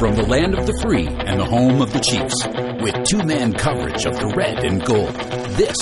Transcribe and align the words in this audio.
From 0.00 0.16
the 0.16 0.24
land 0.26 0.54
of 0.54 0.66
the 0.66 0.72
free 0.80 1.06
and 1.06 1.38
the 1.38 1.44
home 1.44 1.82
of 1.82 1.92
the 1.92 2.00
Chiefs, 2.00 2.34
with 2.82 3.04
two 3.04 3.22
man 3.22 3.52
coverage 3.52 4.06
of 4.06 4.18
the 4.18 4.32
red 4.34 4.64
and 4.64 4.82
gold, 4.82 5.14
this 5.56 5.76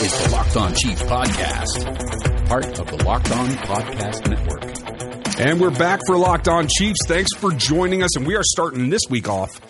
is 0.00 0.22
the 0.22 0.30
Locked 0.32 0.56
On 0.56 0.74
Chiefs 0.74 1.02
podcast, 1.02 2.48
part 2.48 2.64
of 2.80 2.86
the 2.86 3.04
Locked 3.04 3.30
On 3.30 3.46
Podcast 3.46 4.26
Network. 4.26 5.38
And 5.38 5.60
we're 5.60 5.68
back 5.68 6.00
for 6.06 6.16
Locked 6.16 6.48
On 6.48 6.66
Chiefs. 6.66 7.00
Thanks 7.06 7.28
for 7.36 7.50
joining 7.50 8.02
us. 8.02 8.16
And 8.16 8.26
we 8.26 8.36
are 8.36 8.42
starting 8.42 8.88
this 8.88 9.02
week 9.10 9.28
off 9.28 9.60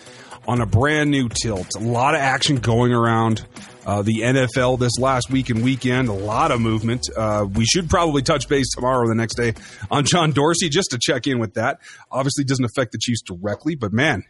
on 0.47 0.61
a 0.61 0.65
brand 0.65 1.11
new 1.11 1.27
tilt. 1.27 1.67
A 1.75 1.81
lot 1.81 2.15
of 2.15 2.21
action 2.21 2.55
going 2.55 2.93
around 2.93 3.45
uh, 3.89 4.03
the 4.03 4.19
NFL 4.21 4.77
this 4.77 4.99
last 4.99 5.31
week 5.31 5.49
and 5.49 5.63
weekend. 5.63 6.09
A 6.09 6.13
lot 6.13 6.51
of 6.51 6.61
movement. 6.61 7.09
Uh, 7.17 7.47
we 7.51 7.65
should 7.65 7.89
probably 7.89 8.21
touch 8.21 8.47
base 8.47 8.69
tomorrow 8.75 9.05
or 9.05 9.07
the 9.07 9.15
next 9.15 9.33
day 9.33 9.55
on 9.89 10.05
John 10.05 10.31
Dorsey 10.31 10.69
just 10.69 10.91
to 10.91 10.99
check 11.01 11.25
in 11.25 11.39
with 11.39 11.55
that. 11.55 11.79
Obviously, 12.11 12.43
doesn't 12.43 12.65
affect 12.65 12.91
the 12.91 12.99
Chiefs 13.01 13.23
directly, 13.23 13.73
but 13.73 13.91
man, 13.91 14.25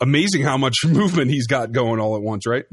amazing 0.00 0.40
how 0.40 0.56
much 0.56 0.76
movement 0.86 1.30
he's 1.30 1.46
got 1.46 1.70
going 1.70 2.00
all 2.00 2.16
at 2.16 2.22
once, 2.22 2.46
right? 2.46 2.64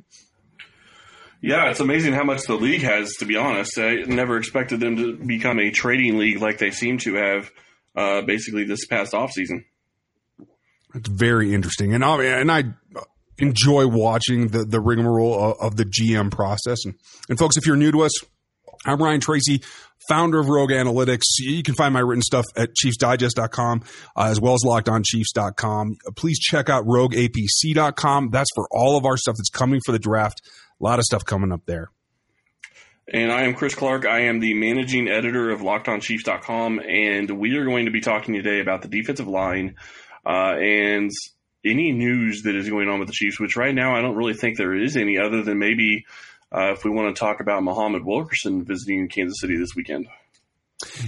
Yeah, 1.41 1.69
it's 1.69 1.81
amazing 1.81 2.13
how 2.13 2.23
much 2.23 2.43
the 2.43 2.55
league 2.55 2.83
has, 2.83 3.11
to 3.19 3.25
be 3.25 3.35
honest. 3.35 3.77
I 3.77 3.95
never 4.07 4.37
expected 4.37 4.79
them 4.79 4.95
to 4.95 5.17
become 5.17 5.59
a 5.59 5.69
trading 5.69 6.17
league 6.17 6.39
like 6.39 6.59
they 6.59 6.71
seem 6.71 6.97
to 6.99 7.15
have 7.15 7.51
uh, 7.93 8.21
basically 8.21 8.63
this 8.63 8.85
past 8.85 9.11
offseason. 9.11 9.65
It's 10.95 11.09
very 11.09 11.53
interesting, 11.53 11.93
and 11.93 12.05
I 12.05 12.23
and 12.23 12.49
I 12.49 12.63
enjoy 13.41 13.87
watching 13.87 14.49
the 14.49 14.63
the 14.63 14.79
rigmarole 14.79 15.33
of, 15.33 15.57
of 15.59 15.75
the 15.75 15.85
GM 15.85 16.31
process. 16.31 16.85
And, 16.85 16.95
and 17.27 17.37
folks, 17.37 17.57
if 17.57 17.65
you're 17.65 17.75
new 17.75 17.91
to 17.91 18.03
us, 18.03 18.11
I'm 18.85 19.01
Ryan 19.01 19.19
Tracy, 19.19 19.61
founder 20.07 20.39
of 20.39 20.47
Rogue 20.47 20.71
Analytics. 20.71 21.23
You 21.39 21.63
can 21.63 21.75
find 21.75 21.93
my 21.93 21.99
written 21.99 22.21
stuff 22.21 22.45
at 22.55 22.69
chiefsdigest.com 22.75 23.83
uh, 24.15 24.23
as 24.23 24.39
well 24.39 24.53
as 24.53 24.61
lockedonchiefs.com. 24.65 25.97
Please 26.15 26.39
check 26.39 26.69
out 26.69 26.85
rogueapc.com. 26.85 28.29
That's 28.29 28.49
for 28.55 28.67
all 28.71 28.97
of 28.97 29.05
our 29.05 29.17
stuff 29.17 29.35
that's 29.37 29.49
coming 29.49 29.81
for 29.85 29.91
the 29.91 29.99
draft. 29.99 30.41
A 30.79 30.83
lot 30.83 30.99
of 30.99 31.05
stuff 31.05 31.25
coming 31.25 31.51
up 31.51 31.61
there. 31.65 31.89
And 33.13 33.31
I 33.31 33.43
am 33.43 33.55
Chris 33.55 33.75
Clark. 33.75 34.05
I 34.05 34.21
am 34.21 34.39
the 34.39 34.53
managing 34.53 35.09
editor 35.09 35.49
of 35.49 35.59
lockedonchiefs.com. 35.59 36.79
And 36.79 37.29
we 37.31 37.57
are 37.57 37.65
going 37.65 37.85
to 37.85 37.91
be 37.91 37.99
talking 37.99 38.35
today 38.35 38.61
about 38.61 38.81
the 38.81 38.87
defensive 38.87 39.27
line 39.27 39.75
uh, 40.25 40.55
and 40.55 41.11
any 41.65 41.91
news 41.91 42.43
that 42.43 42.55
is 42.55 42.69
going 42.69 42.89
on 42.89 42.99
with 42.99 43.07
the 43.07 43.13
Chiefs, 43.13 43.39
which 43.39 43.55
right 43.55 43.73
now 43.73 43.95
I 43.95 44.01
don't 44.01 44.15
really 44.15 44.33
think 44.33 44.57
there 44.57 44.75
is 44.75 44.97
any 44.97 45.17
other 45.17 45.43
than 45.43 45.59
maybe 45.59 46.05
uh, 46.51 46.73
if 46.73 46.83
we 46.83 46.91
want 46.91 47.15
to 47.15 47.19
talk 47.19 47.39
about 47.39 47.63
Muhammad 47.63 48.03
Wilkerson 48.05 48.65
visiting 48.65 49.07
Kansas 49.07 49.39
City 49.39 49.57
this 49.57 49.75
weekend. 49.75 50.07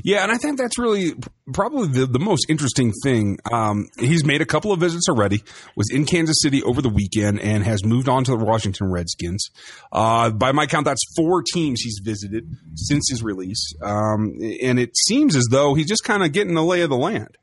Yeah, 0.03 0.23
and 0.23 0.31
I 0.31 0.37
think 0.37 0.57
that's 0.57 0.77
really 0.77 1.13
probably 1.51 1.87
the, 1.87 2.05
the 2.05 2.19
most 2.19 2.45
interesting 2.49 2.91
thing. 3.03 3.39
Um, 3.51 3.87
he's 3.97 4.23
made 4.23 4.41
a 4.41 4.45
couple 4.45 4.71
of 4.71 4.79
visits 4.79 5.09
already, 5.09 5.43
was 5.75 5.89
in 5.91 6.05
Kansas 6.05 6.37
City 6.41 6.61
over 6.63 6.81
the 6.81 6.89
weekend, 6.89 7.39
and 7.39 7.63
has 7.63 7.83
moved 7.83 8.07
on 8.07 8.23
to 8.25 8.37
the 8.37 8.45
Washington 8.45 8.91
Redskins. 8.91 9.49
Uh, 9.91 10.29
by 10.29 10.51
my 10.51 10.67
count, 10.67 10.85
that's 10.85 11.03
four 11.15 11.41
teams 11.41 11.81
he's 11.81 11.99
visited 12.03 12.47
since 12.75 13.09
his 13.09 13.23
release. 13.23 13.73
Um, 13.81 14.35
and 14.61 14.79
it 14.79 14.95
seems 14.95 15.35
as 15.35 15.47
though 15.49 15.73
he's 15.73 15.87
just 15.87 16.03
kind 16.03 16.23
of 16.23 16.31
getting 16.31 16.53
the 16.53 16.63
lay 16.63 16.81
of 16.81 16.89
the 16.89 16.97
land. 16.97 17.35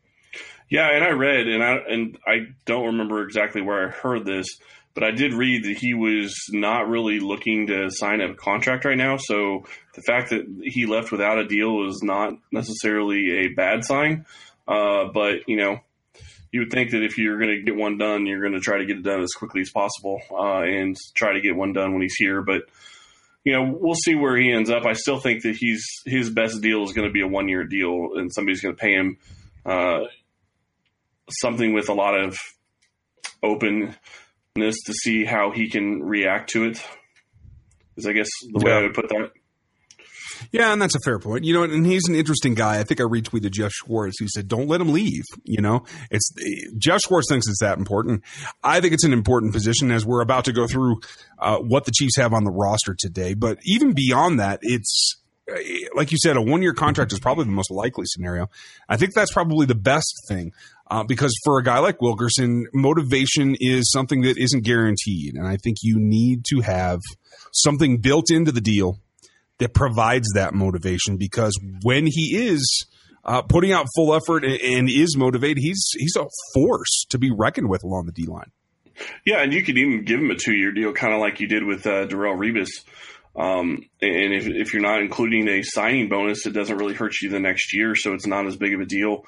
Yeah, 0.70 0.88
and 0.88 1.04
I 1.04 1.10
read, 1.10 1.48
and 1.48 1.62
I 1.64 1.74
and 1.88 2.18
I 2.24 2.46
don't 2.64 2.86
remember 2.86 3.24
exactly 3.24 3.60
where 3.60 3.88
I 3.88 3.90
heard 3.90 4.24
this, 4.24 4.46
but 4.94 5.02
I 5.02 5.10
did 5.10 5.34
read 5.34 5.64
that 5.64 5.76
he 5.76 5.94
was 5.94 6.32
not 6.50 6.88
really 6.88 7.18
looking 7.18 7.66
to 7.66 7.90
sign 7.90 8.20
a 8.20 8.34
contract 8.34 8.84
right 8.84 8.96
now. 8.96 9.16
So 9.16 9.64
the 9.94 10.02
fact 10.02 10.30
that 10.30 10.46
he 10.62 10.86
left 10.86 11.10
without 11.10 11.38
a 11.38 11.46
deal 11.46 11.88
is 11.88 12.02
not 12.04 12.34
necessarily 12.52 13.46
a 13.46 13.48
bad 13.48 13.84
sign. 13.84 14.26
Uh, 14.68 15.06
but 15.12 15.48
you 15.48 15.56
know, 15.56 15.80
you 16.52 16.60
would 16.60 16.70
think 16.70 16.92
that 16.92 17.02
if 17.02 17.18
you're 17.18 17.38
going 17.38 17.50
to 17.50 17.62
get 17.62 17.74
one 17.74 17.98
done, 17.98 18.26
you're 18.26 18.40
going 18.40 18.52
to 18.52 18.60
try 18.60 18.78
to 18.78 18.86
get 18.86 18.98
it 18.98 19.02
done 19.02 19.22
as 19.22 19.32
quickly 19.32 19.62
as 19.62 19.70
possible 19.70 20.20
uh, 20.30 20.62
and 20.62 20.96
try 21.14 21.32
to 21.32 21.40
get 21.40 21.56
one 21.56 21.72
done 21.72 21.92
when 21.92 22.02
he's 22.02 22.16
here. 22.16 22.42
But 22.42 22.62
you 23.44 23.52
know, 23.52 23.76
we'll 23.80 23.94
see 23.94 24.14
where 24.14 24.36
he 24.36 24.52
ends 24.52 24.70
up. 24.70 24.84
I 24.86 24.92
still 24.92 25.18
think 25.18 25.42
that 25.42 25.56
he's 25.58 25.84
his 26.06 26.30
best 26.30 26.60
deal 26.60 26.84
is 26.84 26.92
going 26.92 27.08
to 27.08 27.12
be 27.12 27.22
a 27.22 27.26
one 27.26 27.48
year 27.48 27.64
deal, 27.64 28.10
and 28.14 28.32
somebody's 28.32 28.60
going 28.60 28.76
to 28.76 28.80
pay 28.80 28.92
him. 28.92 29.18
Uh, 29.64 30.04
something 31.40 31.72
with 31.72 31.88
a 31.88 31.94
lot 31.94 32.18
of 32.18 32.36
openness 33.42 33.96
to 34.56 34.92
see 34.92 35.24
how 35.24 35.50
he 35.50 35.68
can 35.68 36.02
react 36.02 36.50
to 36.50 36.64
it. 36.64 36.82
Is 37.96 38.06
I 38.06 38.12
guess 38.12 38.28
the 38.52 38.64
way 38.64 38.72
I 38.72 38.82
would 38.82 38.94
put 38.94 39.08
that. 39.08 39.30
Yeah, 40.52 40.72
and 40.72 40.80
that's 40.80 40.94
a 40.94 41.00
fair 41.04 41.18
point. 41.18 41.44
You 41.44 41.54
know, 41.54 41.62
and 41.62 41.86
he's 41.86 42.08
an 42.08 42.14
interesting 42.14 42.54
guy. 42.54 42.78
I 42.78 42.82
think 42.82 43.00
I 43.00 43.04
retweeted 43.04 43.50
Jeff 43.50 43.72
Schwartz 43.72 44.18
who 44.18 44.26
said, 44.28 44.48
"Don't 44.48 44.68
let 44.68 44.80
him 44.80 44.92
leave." 44.92 45.24
You 45.44 45.60
know, 45.60 45.84
it's 46.10 46.32
Jeff 46.78 47.00
Schwartz 47.06 47.28
thinks 47.28 47.46
it's 47.48 47.60
that 47.60 47.78
important. 47.78 48.22
I 48.62 48.80
think 48.80 48.94
it's 48.94 49.04
an 49.04 49.12
important 49.12 49.52
position 49.52 49.90
as 49.90 50.06
we're 50.06 50.22
about 50.22 50.46
to 50.46 50.52
go 50.52 50.66
through 50.66 51.00
uh, 51.38 51.58
what 51.58 51.84
the 51.84 51.92
Chiefs 51.92 52.16
have 52.16 52.32
on 52.32 52.44
the 52.44 52.50
roster 52.50 52.96
today. 52.98 53.34
But 53.34 53.58
even 53.64 53.92
beyond 53.92 54.40
that, 54.40 54.60
it's 54.62 55.16
like 55.94 56.12
you 56.12 56.18
said, 56.22 56.36
a 56.36 56.42
one 56.42 56.62
year 56.62 56.74
contract 56.74 57.12
is 57.12 57.20
probably 57.20 57.44
the 57.44 57.50
most 57.50 57.70
likely 57.70 58.04
scenario. 58.06 58.48
I 58.88 58.96
think 58.96 59.14
that's 59.14 59.32
probably 59.32 59.66
the 59.66 59.74
best 59.74 60.12
thing 60.28 60.52
uh, 60.90 61.04
because 61.04 61.32
for 61.44 61.58
a 61.58 61.64
guy 61.64 61.78
like 61.78 62.00
Wilkerson, 62.02 62.66
motivation 62.72 63.56
is 63.58 63.90
something 63.90 64.22
that 64.22 64.36
isn't 64.38 64.64
guaranteed. 64.64 65.34
And 65.34 65.46
I 65.46 65.56
think 65.56 65.78
you 65.82 65.98
need 65.98 66.44
to 66.50 66.60
have 66.60 67.00
something 67.52 67.98
built 67.98 68.30
into 68.30 68.52
the 68.52 68.60
deal 68.60 68.98
that 69.58 69.74
provides 69.74 70.28
that 70.34 70.54
motivation 70.54 71.16
because 71.16 71.58
when 71.82 72.06
he 72.06 72.48
is 72.48 72.86
uh, 73.24 73.42
putting 73.42 73.72
out 73.72 73.86
full 73.94 74.14
effort 74.14 74.44
and, 74.44 74.60
and 74.60 74.90
is 74.90 75.16
motivated, 75.16 75.58
he's 75.58 75.90
he's 75.98 76.16
a 76.16 76.26
force 76.54 77.04
to 77.10 77.18
be 77.18 77.30
reckoned 77.30 77.68
with 77.68 77.84
along 77.84 78.06
the 78.06 78.12
D 78.12 78.26
line. 78.26 78.50
Yeah, 79.24 79.42
and 79.42 79.52
you 79.52 79.62
could 79.62 79.78
even 79.78 80.04
give 80.04 80.20
him 80.20 80.30
a 80.30 80.34
two 80.34 80.54
year 80.54 80.72
deal, 80.72 80.92
kind 80.92 81.14
of 81.14 81.20
like 81.20 81.40
you 81.40 81.46
did 81.46 81.64
with 81.64 81.86
uh, 81.86 82.06
Darrelle 82.06 82.38
Revis. 82.38 82.68
Um, 83.36 83.88
and 84.02 84.34
if, 84.34 84.46
if 84.48 84.72
you're 84.72 84.82
not 84.82 85.00
including 85.00 85.48
a 85.48 85.62
signing 85.62 86.08
bonus, 86.08 86.46
it 86.46 86.52
doesn't 86.52 86.76
really 86.76 86.94
hurt 86.94 87.14
you 87.22 87.30
the 87.30 87.40
next 87.40 87.74
year, 87.74 87.94
so 87.94 88.12
it's 88.14 88.26
not 88.26 88.46
as 88.46 88.56
big 88.56 88.74
of 88.74 88.80
a 88.80 88.86
deal. 88.86 89.24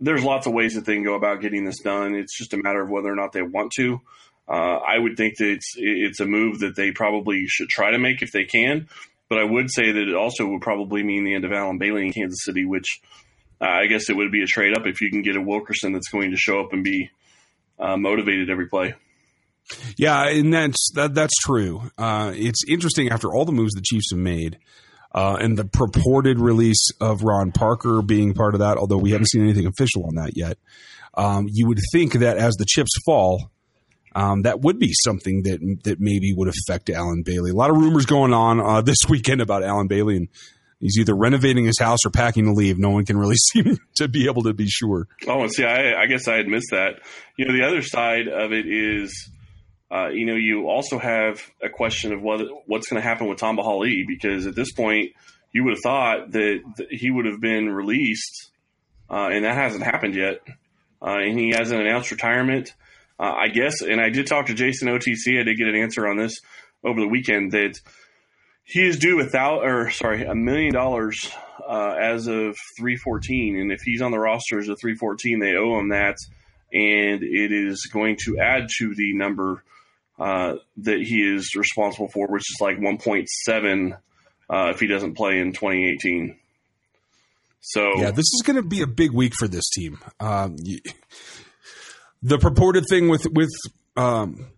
There's 0.00 0.22
lots 0.22 0.46
of 0.46 0.52
ways 0.52 0.74
that 0.74 0.84
they 0.84 0.94
can 0.94 1.04
go 1.04 1.14
about 1.14 1.40
getting 1.40 1.64
this 1.64 1.80
done. 1.80 2.14
It's 2.14 2.36
just 2.36 2.54
a 2.54 2.58
matter 2.58 2.82
of 2.82 2.90
whether 2.90 3.10
or 3.10 3.16
not 3.16 3.32
they 3.32 3.42
want 3.42 3.72
to. 3.76 4.00
Uh, 4.48 4.76
I 4.76 4.98
would 4.98 5.16
think 5.16 5.38
that 5.38 5.50
it's 5.50 5.72
it's 5.76 6.20
a 6.20 6.26
move 6.26 6.58
that 6.60 6.76
they 6.76 6.92
probably 6.92 7.46
should 7.46 7.68
try 7.68 7.90
to 7.90 7.98
make 7.98 8.22
if 8.22 8.30
they 8.30 8.44
can. 8.44 8.88
But 9.28 9.38
I 9.38 9.44
would 9.44 9.70
say 9.70 9.90
that 9.90 10.08
it 10.08 10.14
also 10.14 10.46
would 10.46 10.60
probably 10.60 11.02
mean 11.02 11.24
the 11.24 11.34
end 11.34 11.46
of 11.46 11.52
Allen 11.52 11.78
Bailey 11.78 12.06
in 12.06 12.12
Kansas 12.12 12.44
City, 12.44 12.66
which 12.66 13.00
uh, 13.60 13.64
I 13.64 13.86
guess 13.86 14.10
it 14.10 14.16
would 14.16 14.30
be 14.30 14.42
a 14.42 14.46
trade 14.46 14.76
up 14.76 14.86
if 14.86 15.00
you 15.00 15.10
can 15.10 15.22
get 15.22 15.36
a 15.36 15.40
Wilkerson 15.40 15.92
that's 15.92 16.10
going 16.10 16.32
to 16.32 16.36
show 16.36 16.60
up 16.60 16.72
and 16.72 16.84
be 16.84 17.10
uh, 17.78 17.96
motivated 17.96 18.50
every 18.50 18.68
play. 18.68 18.94
Yeah, 19.96 20.28
and 20.28 20.52
that's 20.52 20.90
that, 20.94 21.14
that's 21.14 21.34
true. 21.36 21.90
Uh, 21.96 22.32
it's 22.34 22.62
interesting 22.68 23.10
after 23.10 23.28
all 23.32 23.44
the 23.44 23.52
moves 23.52 23.72
the 23.74 23.82
Chiefs 23.82 24.10
have 24.10 24.20
made. 24.20 24.58
Uh, 25.14 25.36
and 25.40 25.56
the 25.56 25.64
purported 25.64 26.40
release 26.40 26.88
of 27.00 27.22
Ron 27.22 27.52
Parker 27.52 28.02
being 28.02 28.34
part 28.34 28.54
of 28.54 28.58
that, 28.58 28.76
although 28.78 28.98
we 28.98 29.12
haven't 29.12 29.28
seen 29.28 29.42
anything 29.44 29.64
official 29.64 30.06
on 30.06 30.16
that 30.16 30.36
yet. 30.36 30.58
Um, 31.16 31.46
you 31.48 31.68
would 31.68 31.78
think 31.92 32.14
that 32.14 32.36
as 32.36 32.54
the 32.54 32.64
chips 32.64 32.90
fall, 33.06 33.52
um, 34.14 34.42
that 34.42 34.60
would 34.60 34.78
be 34.78 34.92
something 35.04 35.42
that 35.42 35.60
that 35.84 36.00
maybe 36.00 36.32
would 36.34 36.48
affect 36.48 36.90
Allen 36.90 37.22
Bailey. 37.24 37.50
A 37.50 37.54
lot 37.54 37.70
of 37.70 37.76
rumors 37.76 38.06
going 38.06 38.32
on 38.32 38.60
uh, 38.60 38.80
this 38.80 38.98
weekend 39.08 39.40
about 39.40 39.62
Allen 39.62 39.88
Bailey, 39.88 40.16
and 40.16 40.28
he's 40.80 40.98
either 40.98 41.14
renovating 41.14 41.64
his 41.64 41.78
house 41.78 42.00
or 42.04 42.10
packing 42.10 42.46
to 42.46 42.52
leave. 42.52 42.78
No 42.78 42.90
one 42.90 43.04
can 43.04 43.16
really 43.16 43.36
seem 43.52 43.78
to 43.96 44.08
be 44.08 44.26
able 44.26 44.42
to 44.44 44.52
be 44.52 44.66
sure. 44.66 45.08
Oh, 45.26 45.46
see, 45.48 45.64
I, 45.64 46.02
I 46.02 46.06
guess 46.06 46.28
I 46.28 46.36
had 46.36 46.46
missed 46.46 46.68
that. 46.70 47.00
You 47.36 47.46
know, 47.46 47.52
the 47.52 47.66
other 47.66 47.82
side 47.82 48.28
of 48.28 48.52
it 48.52 48.66
is 48.66 49.30
uh, 49.92 50.08
you 50.08 50.26
know, 50.26 50.34
you 50.34 50.68
also 50.68 50.98
have 50.98 51.40
a 51.62 51.68
question 51.68 52.12
of 52.12 52.22
what 52.22 52.40
what's 52.66 52.88
going 52.88 53.00
to 53.00 53.06
happen 53.06 53.28
with 53.28 53.38
Tamba 53.38 53.62
Hali 53.62 54.04
because 54.06 54.46
at 54.46 54.54
this 54.54 54.72
point, 54.72 55.10
you 55.52 55.64
would 55.64 55.74
have 55.74 55.82
thought 55.82 56.32
that, 56.32 56.60
he 56.90 57.10
would 57.10 57.26
have 57.26 57.40
been 57.40 57.68
released, 57.68 58.50
uh, 59.08 59.28
and 59.30 59.44
that 59.44 59.54
hasn't 59.54 59.84
happened 59.84 60.14
yet. 60.14 60.40
Uh, 61.00 61.18
and 61.18 61.38
he 61.38 61.50
hasn't 61.50 61.80
announced 61.80 62.10
retirement. 62.10 62.74
Uh, 63.20 63.32
I 63.32 63.48
guess, 63.48 63.82
and 63.82 64.00
I 64.00 64.08
did 64.08 64.26
talk 64.26 64.46
to 64.46 64.54
Jason 64.54 64.88
OTC. 64.88 65.38
I 65.38 65.44
did 65.44 65.56
get 65.56 65.68
an 65.68 65.76
answer 65.76 66.08
on 66.08 66.16
this 66.16 66.40
over 66.82 67.00
the 67.00 67.06
weekend 67.06 67.52
that 67.52 67.78
he 68.64 68.84
is 68.84 68.98
due 68.98 69.16
without, 69.16 69.64
or 69.64 69.90
sorry, 69.90 70.24
a 70.24 70.34
million 70.34 70.72
dollars 70.72 71.30
uh, 71.68 71.94
as 72.00 72.26
of 72.26 72.56
three 72.76 72.96
fourteen, 72.96 73.56
and 73.56 73.70
if 73.70 73.82
he's 73.82 74.02
on 74.02 74.10
the 74.10 74.18
roster 74.18 74.58
as 74.58 74.68
three 74.80 74.96
fourteen, 74.96 75.38
they 75.38 75.54
owe 75.54 75.78
him 75.78 75.90
that 75.90 76.16
and 76.74 77.22
it 77.22 77.52
is 77.52 77.88
going 77.92 78.18
to 78.26 78.38
add 78.38 78.68
to 78.78 78.94
the 78.94 79.14
number 79.14 79.62
uh, 80.18 80.56
that 80.78 81.00
he 81.00 81.22
is 81.22 81.54
responsible 81.56 82.08
for, 82.08 82.26
which 82.26 82.42
is 82.42 82.56
like 82.60 82.78
1.7 82.78 83.96
uh, 84.50 84.70
if 84.74 84.80
he 84.80 84.86
doesn't 84.88 85.14
play 85.14 85.38
in 85.38 85.52
2018. 85.52 86.36
So 87.60 87.92
yeah, 87.96 88.10
this 88.10 88.26
is 88.34 88.42
going 88.44 88.56
to 88.56 88.62
be 88.62 88.82
a 88.82 88.86
big 88.86 89.12
week 89.12 89.32
for 89.38 89.48
this 89.48 89.70
team. 89.70 89.98
Um, 90.20 90.56
the 92.22 92.38
purported 92.38 92.84
thing 92.90 93.08
with 93.08 93.26
with 93.30 93.50
um, 93.96 94.48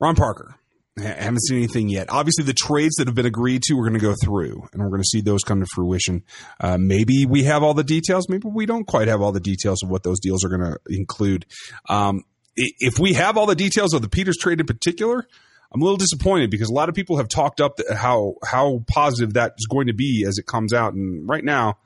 Ron 0.00 0.16
Parker. 0.16 0.56
I 1.00 1.22
haven't 1.22 1.42
seen 1.42 1.58
anything 1.58 1.88
yet. 1.88 2.10
Obviously, 2.10 2.44
the 2.44 2.52
trades 2.52 2.96
that 2.96 3.06
have 3.06 3.14
been 3.14 3.26
agreed 3.26 3.62
to, 3.64 3.74
we're 3.74 3.88
going 3.88 4.00
to 4.00 4.06
go 4.06 4.14
through, 4.22 4.68
and 4.72 4.82
we're 4.82 4.88
going 4.88 5.02
to 5.02 5.08
see 5.08 5.20
those 5.20 5.42
come 5.42 5.60
to 5.60 5.66
fruition. 5.74 6.24
Uh, 6.60 6.78
maybe 6.78 7.26
we 7.26 7.44
have 7.44 7.62
all 7.62 7.74
the 7.74 7.84
details. 7.84 8.28
Maybe 8.28 8.48
we 8.48 8.66
don't 8.66 8.86
quite 8.86 9.08
have 9.08 9.20
all 9.20 9.32
the 9.32 9.40
details 9.40 9.82
of 9.82 9.90
what 9.90 10.02
those 10.02 10.20
deals 10.20 10.44
are 10.44 10.48
going 10.48 10.60
to 10.60 10.78
include. 10.88 11.46
Um, 11.88 12.24
if 12.56 12.98
we 12.98 13.14
have 13.14 13.36
all 13.36 13.46
the 13.46 13.54
details 13.54 13.94
of 13.94 14.02
the 14.02 14.08
Peters 14.08 14.36
trade 14.36 14.60
in 14.60 14.66
particular, 14.66 15.26
I'm 15.72 15.80
a 15.80 15.84
little 15.84 15.96
disappointed 15.96 16.50
because 16.50 16.68
a 16.68 16.74
lot 16.74 16.88
of 16.88 16.94
people 16.94 17.16
have 17.18 17.28
talked 17.28 17.60
up 17.60 17.78
how 17.94 18.34
how 18.44 18.82
positive 18.88 19.34
that 19.34 19.54
is 19.58 19.66
going 19.66 19.86
to 19.86 19.94
be 19.94 20.24
as 20.26 20.38
it 20.38 20.46
comes 20.46 20.72
out, 20.72 20.94
and 20.94 21.28
right 21.28 21.44
now, 21.44 21.78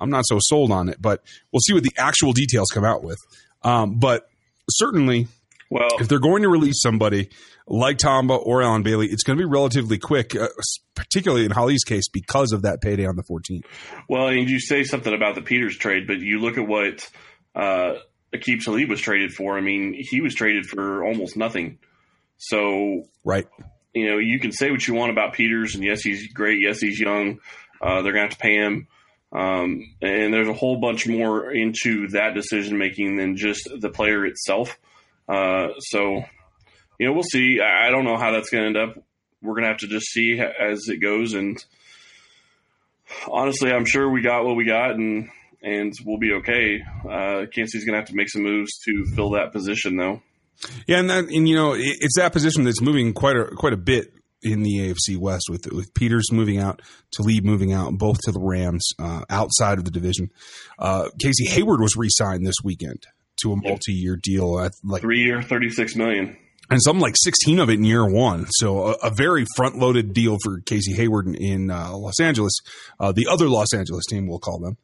I'm 0.00 0.10
not 0.10 0.24
so 0.26 0.38
sold 0.40 0.72
on 0.72 0.88
it. 0.88 1.00
But 1.00 1.22
we'll 1.52 1.60
see 1.60 1.74
what 1.74 1.82
the 1.82 1.92
actual 1.98 2.32
details 2.32 2.68
come 2.72 2.84
out 2.84 3.02
with. 3.02 3.18
Um, 3.62 3.98
but 3.98 4.28
certainly, 4.70 5.28
well, 5.70 5.88
if 6.00 6.08
they're 6.08 6.18
going 6.18 6.42
to 6.42 6.48
release 6.48 6.80
somebody 6.80 7.30
like 7.66 7.98
Tamba 7.98 8.34
or 8.34 8.62
Allen 8.62 8.82
Bailey, 8.82 9.08
it's 9.08 9.22
going 9.22 9.38
to 9.38 9.42
be 9.44 9.50
relatively 9.50 9.98
quick, 9.98 10.36
uh, 10.36 10.48
particularly 10.94 11.44
in 11.44 11.50
Hali's 11.50 11.84
case 11.84 12.08
because 12.08 12.52
of 12.52 12.62
that 12.62 12.80
payday 12.80 13.06
on 13.06 13.16
the 13.16 13.22
14th. 13.22 13.64
Well, 14.08 14.28
and 14.28 14.48
you 14.48 14.60
say 14.60 14.84
something 14.84 15.12
about 15.12 15.34
the 15.34 15.42
Peters 15.42 15.76
trade, 15.76 16.06
but 16.06 16.20
you 16.20 16.38
look 16.38 16.58
at 16.58 16.66
what 16.66 17.08
uh, 17.54 17.94
Aqib 18.32 18.64
Talib 18.64 18.88
was 18.88 19.00
traded 19.00 19.32
for. 19.32 19.56
I 19.56 19.60
mean, 19.60 19.94
he 19.98 20.20
was 20.20 20.34
traded 20.34 20.66
for 20.66 21.04
almost 21.04 21.36
nothing. 21.36 21.78
So, 22.38 23.04
right, 23.24 23.46
you 23.94 24.10
know, 24.10 24.18
you 24.18 24.38
can 24.38 24.52
say 24.52 24.70
what 24.70 24.86
you 24.86 24.94
want 24.94 25.10
about 25.10 25.32
Peters, 25.32 25.74
and 25.74 25.82
yes, 25.82 26.02
he's 26.02 26.30
great. 26.32 26.60
Yes, 26.60 26.80
he's 26.80 27.00
young. 27.00 27.40
Uh, 27.80 28.02
they're 28.02 28.12
going 28.12 28.28
to 28.28 28.28
have 28.28 28.30
to 28.30 28.36
pay 28.38 28.56
him. 28.56 28.88
Um, 29.32 29.94
and 30.00 30.32
there's 30.32 30.48
a 30.48 30.54
whole 30.54 30.76
bunch 30.80 31.06
more 31.06 31.50
into 31.50 32.08
that 32.08 32.34
decision 32.34 32.78
making 32.78 33.16
than 33.16 33.36
just 33.36 33.68
the 33.80 33.90
player 33.90 34.24
itself. 34.24 34.78
Uh, 35.28 35.68
so, 35.78 36.22
you 36.98 37.06
know, 37.06 37.12
we'll 37.12 37.22
see. 37.22 37.60
I 37.60 37.90
don't 37.90 38.04
know 38.04 38.16
how 38.16 38.32
that's 38.32 38.50
going 38.50 38.62
to 38.62 38.80
end 38.80 38.90
up. 38.90 39.02
We're 39.42 39.54
going 39.54 39.64
to 39.64 39.68
have 39.68 39.78
to 39.78 39.88
just 39.88 40.06
see 40.06 40.40
as 40.40 40.88
it 40.88 40.98
goes. 40.98 41.34
And 41.34 41.62
honestly, 43.30 43.70
I'm 43.70 43.84
sure 43.84 44.10
we 44.10 44.22
got 44.22 44.44
what 44.44 44.56
we 44.56 44.64
got, 44.64 44.92
and 44.92 45.28
and 45.62 45.92
we'll 46.04 46.18
be 46.18 46.32
okay. 46.34 46.80
Uh, 47.04 47.46
Kansas 47.52 47.72
City's 47.72 47.84
going 47.84 47.94
to 47.94 48.00
have 48.00 48.08
to 48.08 48.14
make 48.14 48.28
some 48.28 48.42
moves 48.42 48.78
to 48.84 49.04
fill 49.14 49.30
that 49.30 49.52
position, 49.52 49.96
though. 49.96 50.22
Yeah, 50.86 50.98
and 50.98 51.10
that, 51.10 51.24
and 51.24 51.48
you 51.48 51.54
know, 51.54 51.74
it's 51.76 52.16
that 52.16 52.32
position 52.32 52.64
that's 52.64 52.80
moving 52.80 53.12
quite 53.12 53.36
a 53.36 53.46
quite 53.56 53.72
a 53.72 53.78
bit 53.78 54.12
in 54.42 54.62
the 54.62 54.78
AFC 54.78 55.16
West 55.18 55.44
with 55.50 55.66
with 55.72 55.92
Peters 55.94 56.32
moving 56.32 56.58
out, 56.58 56.80
to 57.12 57.22
Talib 57.22 57.44
moving 57.44 57.72
out, 57.72 57.98
both 57.98 58.18
to 58.22 58.32
the 58.32 58.40
Rams 58.40 58.88
uh, 58.98 59.24
outside 59.28 59.78
of 59.78 59.84
the 59.84 59.90
division. 59.90 60.30
Uh, 60.78 61.08
Casey 61.20 61.46
Hayward 61.46 61.80
was 61.80 61.96
re-signed 61.96 62.46
this 62.46 62.56
weekend 62.64 63.06
to 63.42 63.52
a 63.52 63.56
multi-year 63.56 64.18
deal 64.22 64.58
at 64.60 64.72
like 64.84 65.02
three 65.02 65.22
year, 65.22 65.42
thirty 65.42 65.70
six 65.70 65.96
million 65.96 66.36
and 66.70 66.82
something 66.82 67.00
like 67.00 67.14
16 67.16 67.58
of 67.58 67.70
it 67.70 67.74
in 67.74 67.84
year 67.84 68.06
one. 68.06 68.46
So 68.50 68.88
a, 68.88 68.92
a 69.04 69.10
very 69.10 69.46
front 69.56 69.76
loaded 69.76 70.12
deal 70.12 70.38
for 70.42 70.60
Casey 70.60 70.92
Hayward 70.94 71.26
in, 71.26 71.34
in 71.36 71.70
uh, 71.70 71.96
Los 71.96 72.20
Angeles, 72.20 72.58
uh, 72.98 73.12
the 73.12 73.28
other 73.28 73.48
Los 73.48 73.72
Angeles 73.72 74.04
team, 74.06 74.26
we'll 74.26 74.38
call 74.38 74.58
them. 74.58 74.76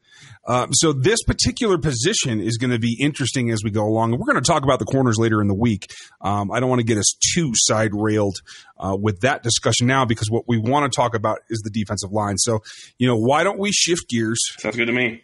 Uh, 0.45 0.67
so 0.71 0.93
this 0.93 1.23
particular 1.23 1.77
position 1.77 2.39
is 2.39 2.57
going 2.57 2.71
to 2.71 2.79
be 2.79 2.97
interesting 2.99 3.49
as 3.49 3.63
we 3.63 3.71
go 3.71 3.85
along. 3.85 4.11
And 4.11 4.19
we're 4.19 4.31
going 4.31 4.41
to 4.41 4.47
talk 4.47 4.63
about 4.63 4.79
the 4.79 4.85
corners 4.85 5.17
later 5.17 5.41
in 5.41 5.47
the 5.47 5.55
week. 5.55 5.87
Um, 6.21 6.51
I 6.51 6.59
don't 6.59 6.69
want 6.69 6.79
to 6.79 6.85
get 6.85 6.97
us 6.97 7.15
too 7.33 7.51
side 7.53 7.91
railed 7.93 8.37
uh, 8.77 8.95
with 8.99 9.21
that 9.21 9.43
discussion 9.43 9.87
now 9.87 10.05
because 10.05 10.29
what 10.29 10.43
we 10.47 10.57
want 10.57 10.91
to 10.91 10.95
talk 10.95 11.15
about 11.15 11.39
is 11.49 11.61
the 11.63 11.69
defensive 11.69 12.11
line. 12.11 12.37
So, 12.37 12.59
you 12.97 13.07
know, 13.07 13.17
why 13.17 13.43
don't 13.43 13.59
we 13.59 13.71
shift 13.71 14.09
gears? 14.09 14.39
Sounds 14.59 14.75
good 14.75 14.87
to 14.87 14.93
me. 14.93 15.23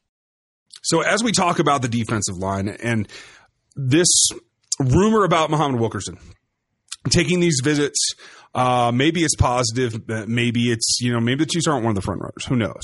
So 0.81 1.01
as 1.01 1.23
we 1.23 1.31
talk 1.31 1.59
about 1.59 1.81
the 1.81 1.87
defensive 1.87 2.37
line 2.37 2.67
and 2.67 3.07
this 3.75 4.07
rumor 4.79 5.23
about 5.23 5.49
Muhammad 5.49 5.79
Wilkerson 5.79 6.17
taking 7.09 7.39
these 7.39 7.61
visits, 7.63 8.13
uh, 8.53 8.91
maybe 8.93 9.23
it's 9.23 9.35
positive, 9.35 10.07
maybe 10.27 10.71
it's 10.71 10.99
you 10.99 11.13
know 11.13 11.19
maybe 11.19 11.45
the 11.45 11.49
Chiefs 11.49 11.67
aren't 11.67 11.83
one 11.83 11.91
of 11.91 11.95
the 11.95 12.01
front 12.01 12.21
runners. 12.21 12.45
Who 12.47 12.55
knows? 12.55 12.81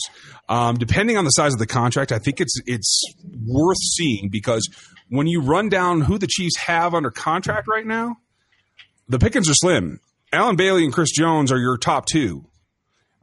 Um, 0.47 0.77
depending 0.77 1.17
on 1.17 1.25
the 1.25 1.31
size 1.31 1.53
of 1.53 1.59
the 1.59 1.67
contract, 1.67 2.11
I 2.11 2.19
think 2.19 2.39
it's 2.39 2.55
it's 2.65 3.03
worth 3.45 3.77
seeing 3.77 4.29
because 4.31 4.67
when 5.09 5.27
you 5.27 5.41
run 5.41 5.69
down 5.69 6.01
who 6.01 6.17
the 6.17 6.27
Chiefs 6.27 6.57
have 6.57 6.93
under 6.93 7.11
contract 7.11 7.67
right 7.67 7.85
now, 7.85 8.17
the 9.09 9.19
pickings 9.19 9.49
are 9.49 9.55
slim. 9.55 9.99
Allen 10.31 10.55
Bailey 10.55 10.83
and 10.83 10.93
Chris 10.93 11.11
Jones 11.11 11.51
are 11.51 11.59
your 11.59 11.77
top 11.77 12.05
two. 12.05 12.46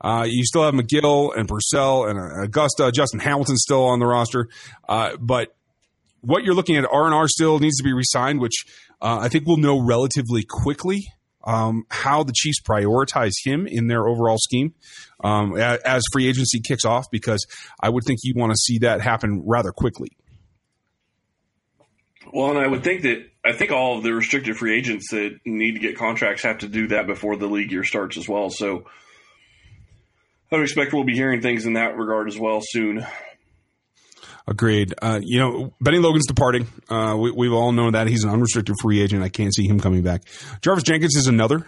Uh, 0.01 0.27
you 0.29 0.45
still 0.45 0.65
have 0.65 0.75
McGill 0.75 1.37
and 1.37 1.49
Purcell 1.49 2.07
and 2.07 2.19
uh, 2.19 2.43
Augusta. 2.43 2.93
Justin 2.93 3.21
Hamilton 3.21 3.57
still 3.57 3.85
on 3.85 3.99
the 3.99 4.07
roster. 4.07 4.49
Uh, 4.89 5.17
but 5.19 5.55
what 6.21 6.45
you're 6.45 6.55
looking 6.55 6.77
at, 6.77 6.85
R&R 6.91 7.29
still 7.29 7.59
needs 7.59 7.77
to 7.79 7.85
be 7.85 7.93
re-signed, 7.93 8.41
which 8.41 8.65
uh, 9.01 9.19
I 9.21 9.29
think 9.29 9.47
we'll 9.47 9.57
know 9.57 9.79
relatively 9.79 10.45
quickly 10.49 11.07
um, 11.45 11.85
how 11.91 12.23
the 12.23 12.33
Chiefs 12.35 12.61
prioritize 12.63 13.33
him 13.45 13.67
in 13.67 13.87
their 13.87 14.07
overall 14.07 14.39
scheme 14.39 14.75
um, 15.23 15.57
as 15.57 16.03
free 16.13 16.29
agency 16.29 16.61
kicks 16.61 16.85
off, 16.85 17.05
because 17.11 17.47
I 17.81 17.91
would 17.91 18.05
think 18.05 18.21
you 18.23 18.35
want 18.37 18.53
to 18.53 18.57
see 18.57 18.79
that 18.79 19.01
happen 19.01 19.43
rather 19.47 19.73
quickly. 19.73 20.09
Well, 22.33 22.51
and 22.51 22.59
I 22.59 22.67
would 22.67 22.83
think 22.83 23.03
that 23.03 23.29
I 23.45 23.53
think 23.53 23.71
all 23.71 23.99
of 23.99 24.03
the 24.03 24.15
restricted 24.15 24.57
free 24.57 24.77
agents 24.77 25.11
that 25.11 25.39
need 25.45 25.73
to 25.73 25.79
get 25.79 25.97
contracts 25.97 26.43
have 26.43 26.59
to 26.59 26.69
do 26.69 26.89
that 26.89 27.07
before 27.07 27.37
the 27.37 27.47
league 27.47 27.71
year 27.71 27.85
starts 27.85 28.17
as 28.17 28.29
well. 28.29 28.51
So 28.51 28.87
I 30.53 30.57
expect 30.57 30.93
we'll 30.93 31.05
be 31.05 31.15
hearing 31.15 31.41
things 31.41 31.67
in 31.67 31.73
that 31.73 31.97
regard 31.97 32.29
as 32.29 32.39
well 32.39 32.61
soon. 32.63 33.05
Agreed. 34.47 34.95
Uh, 35.01 35.21
you 35.23 35.39
know, 35.39 35.73
Bennie 35.81 35.99
Logan's 35.99 36.27
departing. 36.27 36.69
Uh, 36.89 37.17
we, 37.19 37.47
have 37.47 37.55
all 37.55 37.73
known 37.73 37.93
that 37.93 38.07
he's 38.09 38.25
an 38.25 38.31
unrestricted 38.31 38.77
free 38.81 39.01
agent. 39.01 39.23
I 39.23 39.31
can't 39.31 39.55
see 39.55 39.67
him 39.67 39.81
coming 39.81 40.03
back. 40.03 40.23
Jarvis 40.61 40.85
Jenkins 40.85 41.17
is 41.17 41.27
another. 41.27 41.67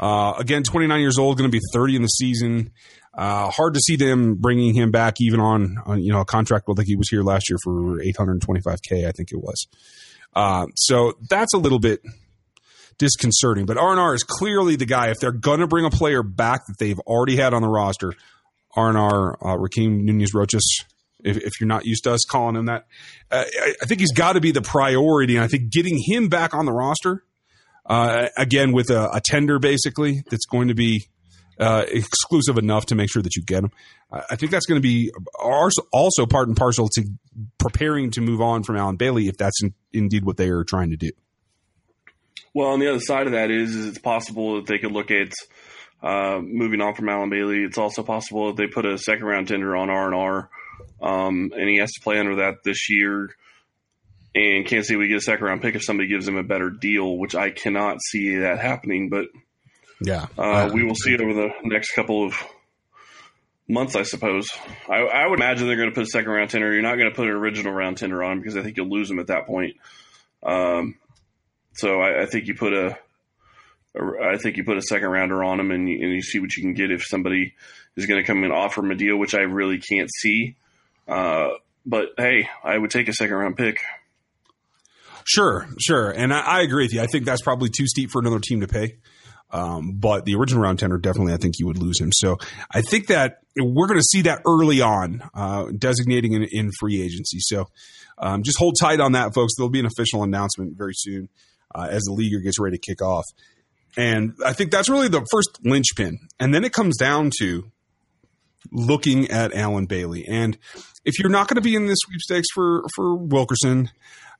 Uh, 0.00 0.32
again, 0.38 0.62
29 0.62 1.00
years 1.00 1.18
old, 1.18 1.36
going 1.36 1.50
to 1.50 1.52
be 1.56 1.62
30 1.72 1.96
in 1.96 2.02
the 2.02 2.08
season. 2.08 2.72
Uh, 3.12 3.50
hard 3.50 3.74
to 3.74 3.80
see 3.80 3.96
them 3.96 4.36
bringing 4.36 4.74
him 4.74 4.90
back 4.90 5.20
even 5.20 5.38
on, 5.38 5.76
on, 5.86 6.02
you 6.02 6.12
know 6.12 6.20
a 6.20 6.24
contract 6.24 6.68
like 6.68 6.86
he 6.86 6.96
was 6.96 7.08
here 7.08 7.22
last 7.22 7.48
year 7.48 7.58
for 7.62 7.98
825k, 8.00 9.06
I 9.06 9.12
think 9.12 9.30
it 9.30 9.36
was. 9.36 9.66
Uh, 10.34 10.66
so 10.74 11.12
that's 11.28 11.54
a 11.54 11.58
little 11.58 11.78
bit 11.78 12.00
disconcerting. 12.98 13.66
But 13.66 13.78
R&R 13.78 14.14
is 14.14 14.22
clearly 14.22 14.76
the 14.76 14.86
guy. 14.86 15.08
If 15.08 15.18
they're 15.20 15.32
going 15.32 15.60
to 15.60 15.66
bring 15.66 15.84
a 15.84 15.90
player 15.90 16.22
back 16.22 16.66
that 16.66 16.78
they've 16.78 16.98
already 17.00 17.36
had 17.36 17.54
on 17.54 17.62
the 17.62 17.68
roster, 17.68 18.12
R&R, 18.76 19.34
uh, 19.40 19.56
Rakeem 19.56 20.02
Nunez-Roches, 20.02 20.84
if, 21.22 21.38
if, 21.38 21.60
you're 21.60 21.68
not 21.68 21.86
used 21.86 22.04
to 22.04 22.12
us 22.12 22.24
calling 22.28 22.56
him 22.56 22.66
that, 22.66 22.86
uh, 23.30 23.44
I, 23.62 23.74
I, 23.82 23.86
think 23.86 24.00
he's 24.00 24.12
got 24.12 24.34
to 24.34 24.40
be 24.40 24.50
the 24.50 24.62
priority. 24.62 25.36
And 25.36 25.44
I 25.44 25.48
think 25.48 25.70
getting 25.70 25.98
him 26.04 26.28
back 26.28 26.54
on 26.54 26.66
the 26.66 26.72
roster, 26.72 27.24
uh, 27.86 28.28
again, 28.36 28.72
with 28.72 28.90
a, 28.90 29.10
a, 29.14 29.20
tender 29.20 29.58
basically 29.58 30.22
that's 30.30 30.44
going 30.46 30.68
to 30.68 30.74
be 30.74 31.06
uh, 31.58 31.84
exclusive 31.88 32.58
enough 32.58 32.86
to 32.86 32.94
make 32.94 33.10
sure 33.10 33.22
that 33.22 33.36
you 33.36 33.42
get 33.42 33.64
him. 33.64 33.70
I 34.30 34.36
think 34.36 34.52
that's 34.52 34.66
going 34.66 34.80
to 34.80 34.82
be 34.82 35.10
also 35.42 36.26
part 36.26 36.46
and 36.48 36.56
parcel 36.56 36.88
to 36.94 37.04
preparing 37.58 38.10
to 38.12 38.20
move 38.20 38.40
on 38.40 38.62
from 38.62 38.76
Allen 38.76 38.96
Bailey 38.96 39.26
if 39.26 39.36
that's 39.36 39.60
in, 39.62 39.74
indeed 39.92 40.24
what 40.24 40.36
they 40.36 40.50
are 40.50 40.62
trying 40.62 40.90
to 40.90 40.96
do. 40.96 41.10
Well, 42.54 42.68
on 42.68 42.78
the 42.78 42.88
other 42.88 43.00
side 43.00 43.26
of 43.26 43.32
that 43.32 43.50
is, 43.50 43.74
is 43.74 43.86
it's 43.88 43.98
possible 43.98 44.56
that 44.56 44.66
they 44.66 44.78
could 44.78 44.92
look 44.92 45.10
at 45.10 45.32
uh, 46.02 46.38
moving 46.40 46.80
on 46.80 46.94
from 46.94 47.08
Allen 47.08 47.30
Bailey. 47.30 47.64
It's 47.64 47.78
also 47.78 48.02
possible 48.02 48.46
that 48.48 48.56
they 48.56 48.68
put 48.68 48.86
a 48.86 48.96
second 48.96 49.24
round 49.24 49.48
tender 49.48 49.76
on 49.76 49.90
R 49.90 50.06
and 50.06 50.14
R, 50.14 50.50
um, 51.02 51.52
and 51.56 51.68
he 51.68 51.78
has 51.78 51.92
to 51.92 52.00
play 52.00 52.18
under 52.18 52.36
that 52.36 52.62
this 52.64 52.88
year. 52.88 53.30
And 54.36 54.66
can't 54.66 54.84
see 54.84 54.96
we 54.96 55.08
get 55.08 55.18
a 55.18 55.20
second 55.20 55.46
round 55.46 55.62
pick 55.62 55.76
if 55.76 55.84
somebody 55.84 56.08
gives 56.08 56.26
him 56.26 56.36
a 56.36 56.42
better 56.42 56.68
deal, 56.68 57.16
which 57.16 57.34
I 57.34 57.50
cannot 57.50 57.98
see 58.02 58.38
that 58.38 58.58
happening. 58.58 59.08
But 59.08 59.26
yeah, 60.00 60.26
uh, 60.36 60.70
we 60.72 60.84
will 60.84 60.96
see 60.96 61.14
it 61.14 61.20
over 61.20 61.32
the 61.32 61.50
next 61.62 61.92
couple 61.92 62.26
of 62.26 62.34
months, 63.68 63.96
I 63.96 64.02
suppose. 64.02 64.48
I, 64.88 65.02
I 65.02 65.26
would 65.26 65.38
imagine 65.38 65.66
they're 65.66 65.76
going 65.76 65.90
to 65.90 65.94
put 65.94 66.04
a 66.04 66.10
second 66.10 66.30
round 66.30 66.50
tender. 66.50 66.72
You're 66.72 66.82
not 66.82 66.96
going 66.96 67.10
to 67.10 67.14
put 67.14 67.28
an 67.28 67.34
original 67.34 67.72
round 67.72 67.96
tender 67.96 68.22
on 68.22 68.38
because 68.38 68.56
I 68.56 68.62
think 68.62 68.76
you'll 68.76 68.90
lose 68.90 69.08
them 69.08 69.20
at 69.20 69.28
that 69.28 69.46
point. 69.46 69.76
Um, 70.42 70.96
so 71.74 72.00
I, 72.00 72.22
I 72.22 72.26
think 72.26 72.46
you 72.46 72.54
put 72.54 72.72
a, 72.72 72.96
a, 73.94 74.32
I 74.32 74.38
think 74.38 74.56
you 74.56 74.64
put 74.64 74.76
a 74.76 74.82
second 74.82 75.08
rounder 75.08 75.42
on 75.42 75.60
him, 75.60 75.70
and 75.70 75.88
you, 75.88 75.98
and 76.00 76.12
you 76.12 76.22
see 76.22 76.38
what 76.38 76.54
you 76.56 76.62
can 76.62 76.74
get 76.74 76.90
if 76.90 77.04
somebody 77.04 77.54
is 77.96 78.06
going 78.06 78.20
to 78.20 78.26
come 78.26 78.42
and 78.44 78.52
offer 78.52 78.80
him 78.80 78.90
a 78.90 78.94
deal, 78.94 79.16
which 79.16 79.34
I 79.34 79.40
really 79.40 79.78
can't 79.78 80.10
see. 80.12 80.56
Uh, 81.06 81.50
but 81.84 82.10
hey, 82.16 82.48
I 82.62 82.78
would 82.78 82.90
take 82.90 83.08
a 83.08 83.12
second 83.12 83.34
round 83.34 83.56
pick. 83.56 83.80
Sure, 85.24 85.66
sure, 85.80 86.10
and 86.10 86.32
I, 86.32 86.40
I, 86.40 86.60
agree 86.62 86.84
with 86.84 86.92
you. 86.92 87.00
I 87.00 87.06
think 87.06 87.24
that's 87.24 87.42
probably 87.42 87.70
too 87.70 87.86
steep 87.86 88.10
for 88.10 88.20
another 88.20 88.40
team 88.40 88.60
to 88.60 88.68
pay. 88.68 88.96
Um, 89.50 89.92
but 89.94 90.24
the 90.24 90.34
original 90.34 90.62
round 90.62 90.80
tender, 90.80 90.98
definitely, 90.98 91.32
I 91.32 91.36
think 91.36 91.58
you 91.58 91.66
would 91.66 91.78
lose 91.78 92.00
him. 92.00 92.10
So 92.12 92.38
I 92.70 92.82
think 92.82 93.06
that 93.06 93.38
we're 93.56 93.86
going 93.86 94.00
to 94.00 94.04
see 94.04 94.22
that 94.22 94.42
early 94.46 94.80
on, 94.80 95.22
uh, 95.32 95.66
designating 95.78 96.32
in, 96.32 96.42
in, 96.50 96.70
free 96.80 97.00
agency. 97.00 97.38
So 97.40 97.68
um, 98.18 98.42
just 98.42 98.58
hold 98.58 98.74
tight 98.80 98.98
on 98.98 99.12
that, 99.12 99.32
folks. 99.32 99.52
There'll 99.56 99.70
be 99.70 99.78
an 99.78 99.86
official 99.86 100.24
announcement 100.24 100.76
very 100.76 100.94
soon 100.94 101.28
uh, 101.74 101.88
as 101.90 102.02
the 102.02 102.12
league 102.12 102.32
gets 102.42 102.58
ready 102.58 102.76
to 102.76 102.80
kick 102.80 103.02
off. 103.02 103.24
And 103.96 104.34
I 104.44 104.52
think 104.52 104.70
that's 104.70 104.88
really 104.88 105.08
the 105.08 105.26
first 105.30 105.60
linchpin. 105.64 106.18
And 106.40 106.52
then 106.52 106.64
it 106.64 106.72
comes 106.72 106.96
down 106.96 107.30
to 107.38 107.70
looking 108.72 109.30
at 109.30 109.54
Allen 109.54 109.86
Bailey. 109.86 110.24
And 110.26 110.58
if 111.04 111.18
you're 111.18 111.30
not 111.30 111.48
going 111.48 111.56
to 111.56 111.60
be 111.60 111.74
in 111.74 111.86
the 111.86 111.94
sweepstakes 111.94 112.48
for 112.54 112.84
for 112.94 113.14
Wilkerson, 113.14 113.90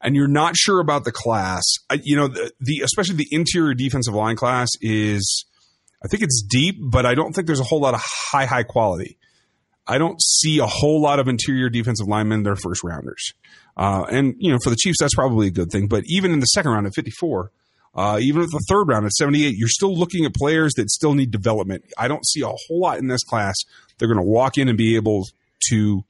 and 0.00 0.17
you're 0.17 0.29
not 0.29 0.57
sure 0.57 0.81
about 0.81 1.05
the 1.05 1.12
class, 1.12 1.62
you 2.03 2.17
know 2.17 2.29
the, 2.29 2.53
the 2.61 2.81
especially 2.81 3.17
the 3.17 3.29
interior 3.31 3.75
defensive 3.75 4.14
line 4.14 4.37
class 4.37 4.69
is, 4.81 5.45
I 6.05 6.09
think 6.09 6.23
it's 6.23 6.43
deep, 6.43 6.76
but 6.81 7.07
I 7.07 7.14
don't 7.14 7.33
think 7.33 7.47
there's 7.47 7.61
a 7.61 7.64
whole 7.64 7.81
lot 7.81 7.95
of 7.95 8.03
high 8.05 8.47
high 8.47 8.64
quality. 8.64 9.19
I 9.87 9.99
don't 9.99 10.21
see 10.21 10.59
a 10.59 10.67
whole 10.67 11.03
lot 11.03 11.19
of 11.19 11.29
interior 11.29 11.69
defensive 11.69 12.09
linemen. 12.09 12.43
They're 12.43 12.57
first 12.57 12.83
rounders, 12.83 13.35
uh, 13.76 14.04
and 14.11 14.35
you 14.38 14.50
know 14.50 14.59
for 14.62 14.71
the 14.71 14.76
Chiefs 14.76 14.99
that's 15.00 15.14
probably 15.14 15.49
a 15.49 15.50
good 15.50 15.71
thing. 15.71 15.88
But 15.88 16.04
even 16.07 16.33
in 16.33 16.40
the 16.40 16.47
second 16.47 16.73
round 16.73 16.87
at 16.87 16.95
54, 16.95 17.50
uh, 17.95 18.19
even 18.21 18.43
at 18.43 18.50
the 18.50 18.64
third 18.69 18.88
round 18.88 19.07
at 19.07 19.12
78, 19.12 19.54
you're 19.57 19.69
still 19.69 19.95
looking 19.97 20.25
at 20.25 20.35
players 20.35 20.73
that 20.75 20.90
still 20.90 21.14
need 21.14 21.31
development. 21.31 21.85
I 21.97 22.09
don't 22.09 22.26
see 22.26 22.40
a 22.40 22.49
whole 22.49 22.81
lot 22.81 22.99
in 22.99 23.09
this 23.09 23.23
class. 23.23 23.54
They're 23.99 24.09
going 24.09 24.19
to 24.19 24.28
walk 24.28 24.59
in 24.59 24.69
and 24.69 24.76
be 24.76 24.97
able 24.97 25.26
to 25.71 26.04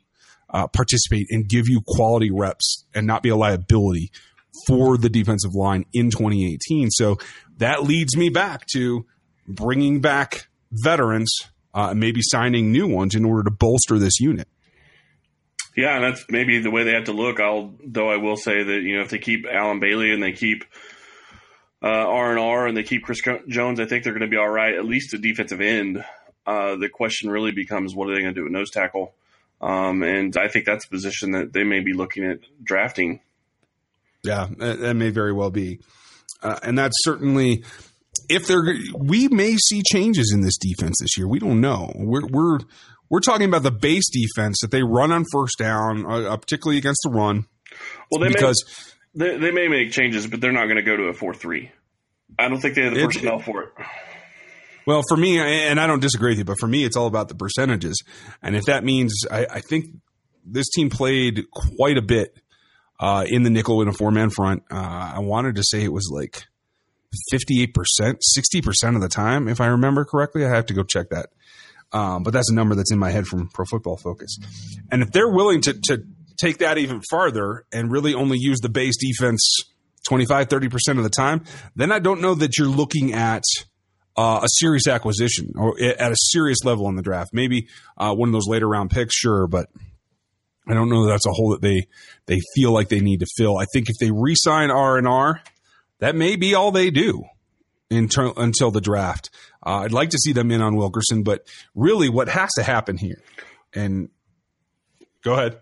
uh, 0.50 0.66
participate 0.68 1.26
and 1.30 1.48
give 1.48 1.68
you 1.68 1.82
quality 1.86 2.30
reps 2.30 2.84
and 2.94 3.06
not 3.06 3.22
be 3.22 3.28
a 3.28 3.36
liability 3.36 4.10
for 4.66 4.96
the 4.96 5.08
defensive 5.08 5.54
line 5.54 5.84
in 5.92 6.10
2018. 6.10 6.90
So 6.90 7.18
that 7.58 7.82
leads 7.82 8.16
me 8.16 8.28
back 8.28 8.66
to 8.72 9.04
bringing 9.46 10.00
back 10.00 10.46
veterans, 10.72 11.36
uh, 11.74 11.92
maybe 11.94 12.20
signing 12.22 12.72
new 12.72 12.86
ones 12.86 13.14
in 13.14 13.24
order 13.24 13.42
to 13.42 13.50
bolster 13.50 13.98
this 13.98 14.20
unit. 14.20 14.48
Yeah, 15.76 15.96
and 15.96 16.04
that's 16.04 16.24
maybe 16.30 16.60
the 16.60 16.70
way 16.70 16.84
they 16.84 16.92
have 16.92 17.04
to 17.04 17.12
look. 17.12 17.40
I'll 17.40 17.74
though 17.84 18.10
I 18.10 18.16
will 18.16 18.36
say 18.36 18.62
that 18.62 18.82
you 18.82 18.96
know 18.96 19.02
if 19.02 19.10
they 19.10 19.18
keep 19.18 19.44
Allen 19.50 19.80
Bailey 19.80 20.12
and 20.12 20.22
they 20.22 20.32
keep 20.32 20.64
uh, 21.82 21.86
R 21.88 22.30
and 22.30 22.38
R 22.38 22.66
and 22.66 22.76
they 22.76 22.82
keep 22.82 23.02
Chris 23.04 23.20
Jones, 23.48 23.80
I 23.80 23.86
think 23.86 24.04
they're 24.04 24.12
going 24.12 24.22
to 24.22 24.28
be 24.28 24.36
all 24.36 24.48
right. 24.48 24.74
At 24.74 24.84
least 24.84 25.14
a 25.14 25.18
defensive 25.18 25.60
end. 25.60 26.04
Uh, 26.46 26.76
the 26.76 26.88
question 26.88 27.30
really 27.30 27.52
becomes 27.52 27.94
what 27.94 28.08
are 28.08 28.14
they 28.14 28.20
going 28.20 28.34
to 28.34 28.40
do 28.40 28.44
with 28.44 28.52
nose 28.52 28.70
tackle? 28.70 29.14
Um, 29.60 30.02
and 30.02 30.36
I 30.36 30.48
think 30.48 30.66
that's 30.66 30.84
a 30.84 30.88
position 30.88 31.32
that 31.32 31.52
they 31.52 31.64
may 31.64 31.80
be 31.80 31.92
looking 31.92 32.24
at 32.24 32.40
drafting. 32.62 33.20
Yeah, 34.22 34.48
that 34.58 34.94
may 34.94 35.10
very 35.10 35.32
well 35.32 35.50
be. 35.50 35.80
Uh, 36.42 36.58
and 36.62 36.78
that's 36.78 36.96
certainly 37.02 37.64
if 38.28 38.46
they're 38.46 38.74
we 38.96 39.28
may 39.28 39.56
see 39.56 39.82
changes 39.82 40.32
in 40.34 40.40
this 40.40 40.56
defense 40.58 40.96
this 41.00 41.16
year. 41.16 41.28
We 41.28 41.38
don't 41.38 41.60
know. 41.60 41.92
We're 41.94 42.26
we're 42.26 42.58
we're 43.10 43.20
talking 43.20 43.46
about 43.46 43.62
the 43.62 43.70
base 43.70 44.10
defense 44.10 44.58
that 44.62 44.70
they 44.70 44.82
run 44.82 45.12
on 45.12 45.24
first 45.32 45.58
down, 45.58 46.04
uh, 46.06 46.36
particularly 46.36 46.78
against 46.78 47.00
the 47.04 47.10
run. 47.10 47.46
Well, 48.10 48.20
they 48.20 48.28
because 48.28 48.62
may, 49.14 49.30
they, 49.30 49.38
they 49.38 49.50
may 49.50 49.68
make 49.68 49.92
changes, 49.92 50.26
but 50.26 50.40
they're 50.40 50.52
not 50.52 50.64
going 50.64 50.76
to 50.76 50.82
go 50.82 50.96
to 50.96 51.04
a 51.04 51.14
four 51.14 51.34
three. 51.34 51.70
I 52.38 52.48
don't 52.48 52.60
think 52.60 52.74
they 52.74 52.82
have 52.82 52.94
the 52.94 53.04
personnel 53.04 53.38
for 53.38 53.62
it. 53.64 53.68
Well, 54.86 55.02
for 55.08 55.16
me, 55.16 55.38
and 55.38 55.80
I 55.80 55.86
don't 55.86 56.00
disagree 56.00 56.32
with 56.32 56.38
you, 56.38 56.44
but 56.44 56.58
for 56.60 56.66
me, 56.66 56.84
it's 56.84 56.96
all 56.96 57.06
about 57.06 57.28
the 57.28 57.34
percentages. 57.34 58.02
And 58.42 58.54
if 58.54 58.64
that 58.64 58.84
means, 58.84 59.24
I, 59.30 59.46
I 59.50 59.60
think 59.60 59.86
this 60.44 60.68
team 60.70 60.90
played 60.90 61.44
quite 61.50 61.96
a 61.96 62.02
bit 62.02 62.38
uh, 63.00 63.24
in 63.26 63.44
the 63.44 63.50
nickel 63.50 63.80
in 63.82 63.88
a 63.88 63.92
four 63.92 64.10
man 64.10 64.30
front. 64.30 64.62
Uh, 64.70 65.12
I 65.14 65.20
wanted 65.20 65.56
to 65.56 65.62
say 65.64 65.82
it 65.82 65.92
was 65.92 66.10
like 66.12 66.44
58%, 67.32 67.72
60% 67.98 68.94
of 68.94 69.00
the 69.00 69.08
time, 69.08 69.48
if 69.48 69.60
I 69.60 69.66
remember 69.66 70.04
correctly. 70.04 70.44
I 70.44 70.50
have 70.50 70.66
to 70.66 70.74
go 70.74 70.82
check 70.82 71.10
that. 71.10 71.30
Um, 71.94 72.24
but 72.24 72.32
that's 72.32 72.50
a 72.50 72.54
number 72.54 72.74
that's 72.74 72.90
in 72.90 72.98
my 72.98 73.10
head 73.10 73.26
from 73.26 73.48
Pro 73.48 73.64
Football 73.64 73.96
Focus. 73.96 74.36
And 74.90 75.00
if 75.00 75.12
they're 75.12 75.30
willing 75.30 75.60
to, 75.62 75.74
to 75.84 76.02
take 76.36 76.58
that 76.58 76.76
even 76.76 77.00
farther 77.08 77.64
and 77.72 77.90
really 77.90 78.14
only 78.14 78.36
use 78.38 78.58
the 78.60 78.68
base 78.68 78.96
defense 78.98 79.60
25, 80.08 80.48
30% 80.48 80.98
of 80.98 81.04
the 81.04 81.08
time, 81.08 81.44
then 81.76 81.92
I 81.92 82.00
don't 82.00 82.20
know 82.20 82.34
that 82.34 82.58
you're 82.58 82.66
looking 82.66 83.14
at 83.14 83.44
uh, 84.16 84.40
a 84.42 84.48
serious 84.48 84.88
acquisition 84.88 85.52
or 85.56 85.80
at 85.80 86.10
a 86.10 86.16
serious 86.16 86.64
level 86.64 86.88
in 86.88 86.96
the 86.96 87.02
draft. 87.02 87.30
Maybe 87.32 87.68
uh, 87.96 88.12
one 88.12 88.28
of 88.28 88.32
those 88.32 88.48
later 88.48 88.68
round 88.68 88.90
picks, 88.90 89.14
sure, 89.14 89.46
but 89.46 89.68
I 90.68 90.74
don't 90.74 90.88
know 90.88 91.04
that 91.04 91.12
that's 91.12 91.26
a 91.26 91.32
hole 91.32 91.50
that 91.50 91.60
they 91.60 91.86
they 92.26 92.40
feel 92.54 92.72
like 92.72 92.88
they 92.88 93.00
need 93.00 93.20
to 93.20 93.26
fill. 93.36 93.58
I 93.58 93.66
think 93.72 93.88
if 93.88 93.96
they 94.00 94.10
re-sign 94.10 94.70
R 94.70 94.96
and 94.98 95.06
R, 95.06 95.42
that 96.00 96.16
may 96.16 96.36
be 96.36 96.54
all 96.54 96.70
they 96.70 96.90
do 96.90 97.24
until 97.90 98.70
the 98.70 98.80
draft. 98.80 99.30
Uh, 99.64 99.78
I'd 99.78 99.92
like 99.92 100.10
to 100.10 100.18
see 100.18 100.32
them 100.32 100.50
in 100.50 100.60
on 100.60 100.76
Wilkerson, 100.76 101.22
but 101.22 101.46
really, 101.74 102.08
what 102.08 102.28
has 102.28 102.50
to 102.56 102.62
happen 102.62 102.96
here? 102.96 103.22
And 103.74 104.10
go 105.22 105.34
ahead. 105.34 105.58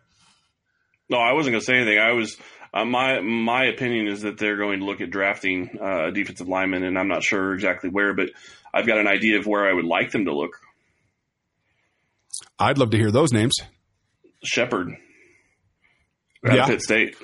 No, 1.08 1.18
I 1.18 1.32
wasn't 1.32 1.54
going 1.54 1.60
to 1.60 1.66
say 1.66 1.76
anything. 1.76 1.98
I 1.98 2.12
was 2.12 2.36
uh, 2.74 2.84
my 2.84 3.20
my 3.20 3.64
opinion 3.66 4.08
is 4.08 4.22
that 4.22 4.38
they're 4.38 4.56
going 4.56 4.80
to 4.80 4.86
look 4.86 5.00
at 5.00 5.10
drafting 5.10 5.78
uh, 5.80 6.08
a 6.08 6.12
defensive 6.12 6.48
lineman, 6.48 6.84
and 6.84 6.98
I'm 6.98 7.08
not 7.08 7.22
sure 7.22 7.52
exactly 7.52 7.90
where, 7.90 8.14
but 8.14 8.30
I've 8.72 8.86
got 8.86 8.98
an 8.98 9.06
idea 9.06 9.38
of 9.38 9.46
where 9.46 9.68
I 9.68 9.72
would 9.74 9.84
like 9.84 10.10
them 10.10 10.24
to 10.24 10.34
look. 10.34 10.58
I'd 12.58 12.78
love 12.78 12.90
to 12.90 12.96
hear 12.96 13.10
those 13.10 13.32
names. 13.32 13.52
Shepherd, 14.42 14.96
yeah. 16.42 16.66
Pitt 16.66 16.80
State, 16.80 17.16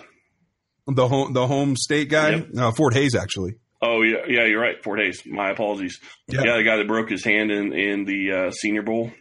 the 0.87 1.09
home 1.09 1.33
the 1.33 1.47
home 1.47 1.77
state 1.77 2.11
guy, 2.11 2.31
yep. 2.31 2.49
uh, 2.57 2.73
Fort 2.73 2.95
Hays 2.95 3.15
actually. 3.15 3.55
Oh 3.81 4.03
yeah, 4.03 4.25
yeah, 4.27 4.45
you're 4.45 4.61
right. 4.61 4.83
Fort 4.83 5.01
Hays. 5.01 5.23
My 5.25 5.51
apologies. 5.51 6.01
Yep. 6.29 6.45
Yeah, 6.45 6.57
the 6.57 6.65
guy 6.65 6.77
that 6.77 6.89
broke 6.89 7.11
his 7.11 7.25
hand 7.25 7.51
in 7.51 7.73
in 7.73 8.05
the 8.05 8.33
uh, 8.33 8.51
Senior 8.51 8.83
Bowl. 8.83 9.13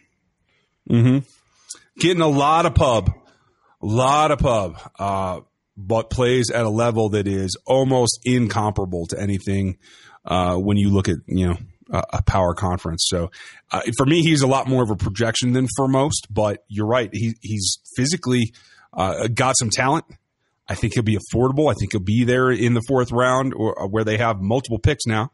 Mm-hmm. 0.90 1.18
Getting 2.00 2.22
a 2.22 2.28
lot 2.28 2.66
of 2.66 2.74
pub, 2.74 3.10
a 3.82 3.86
lot 3.86 4.30
of 4.30 4.38
pub. 4.38 4.78
Uh, 4.98 5.40
but 5.76 6.10
plays 6.10 6.50
at 6.50 6.66
a 6.66 6.68
level 6.68 7.10
that 7.10 7.28
is 7.28 7.56
almost 7.64 8.18
incomparable 8.24 9.06
to 9.06 9.20
anything 9.20 9.78
uh, 10.24 10.56
when 10.56 10.76
you 10.76 10.90
look 10.90 11.08
at 11.08 11.18
you 11.26 11.46
know 11.46 11.56
a, 11.90 12.02
a 12.14 12.22
power 12.22 12.52
conference. 12.52 13.06
So 13.08 13.30
uh, 13.70 13.82
for 13.96 14.04
me, 14.04 14.22
he's 14.22 14.42
a 14.42 14.48
lot 14.48 14.66
more 14.66 14.82
of 14.82 14.90
a 14.90 14.96
projection 14.96 15.52
than 15.52 15.68
for 15.76 15.86
most. 15.86 16.26
But 16.30 16.64
you're 16.68 16.86
right; 16.86 17.10
he, 17.12 17.34
he's 17.40 17.78
physically 17.96 18.52
uh, 18.92 19.28
got 19.28 19.56
some 19.58 19.70
talent. 19.70 20.04
I 20.68 20.74
think 20.74 20.94
he'll 20.94 21.02
be 21.02 21.16
affordable. 21.16 21.70
I 21.70 21.74
think 21.74 21.92
he'll 21.92 22.00
be 22.00 22.24
there 22.24 22.50
in 22.50 22.74
the 22.74 22.82
fourth 22.86 23.10
round, 23.10 23.54
or, 23.54 23.88
where 23.88 24.04
they 24.04 24.18
have 24.18 24.40
multiple 24.40 24.78
picks 24.78 25.06
now. 25.06 25.32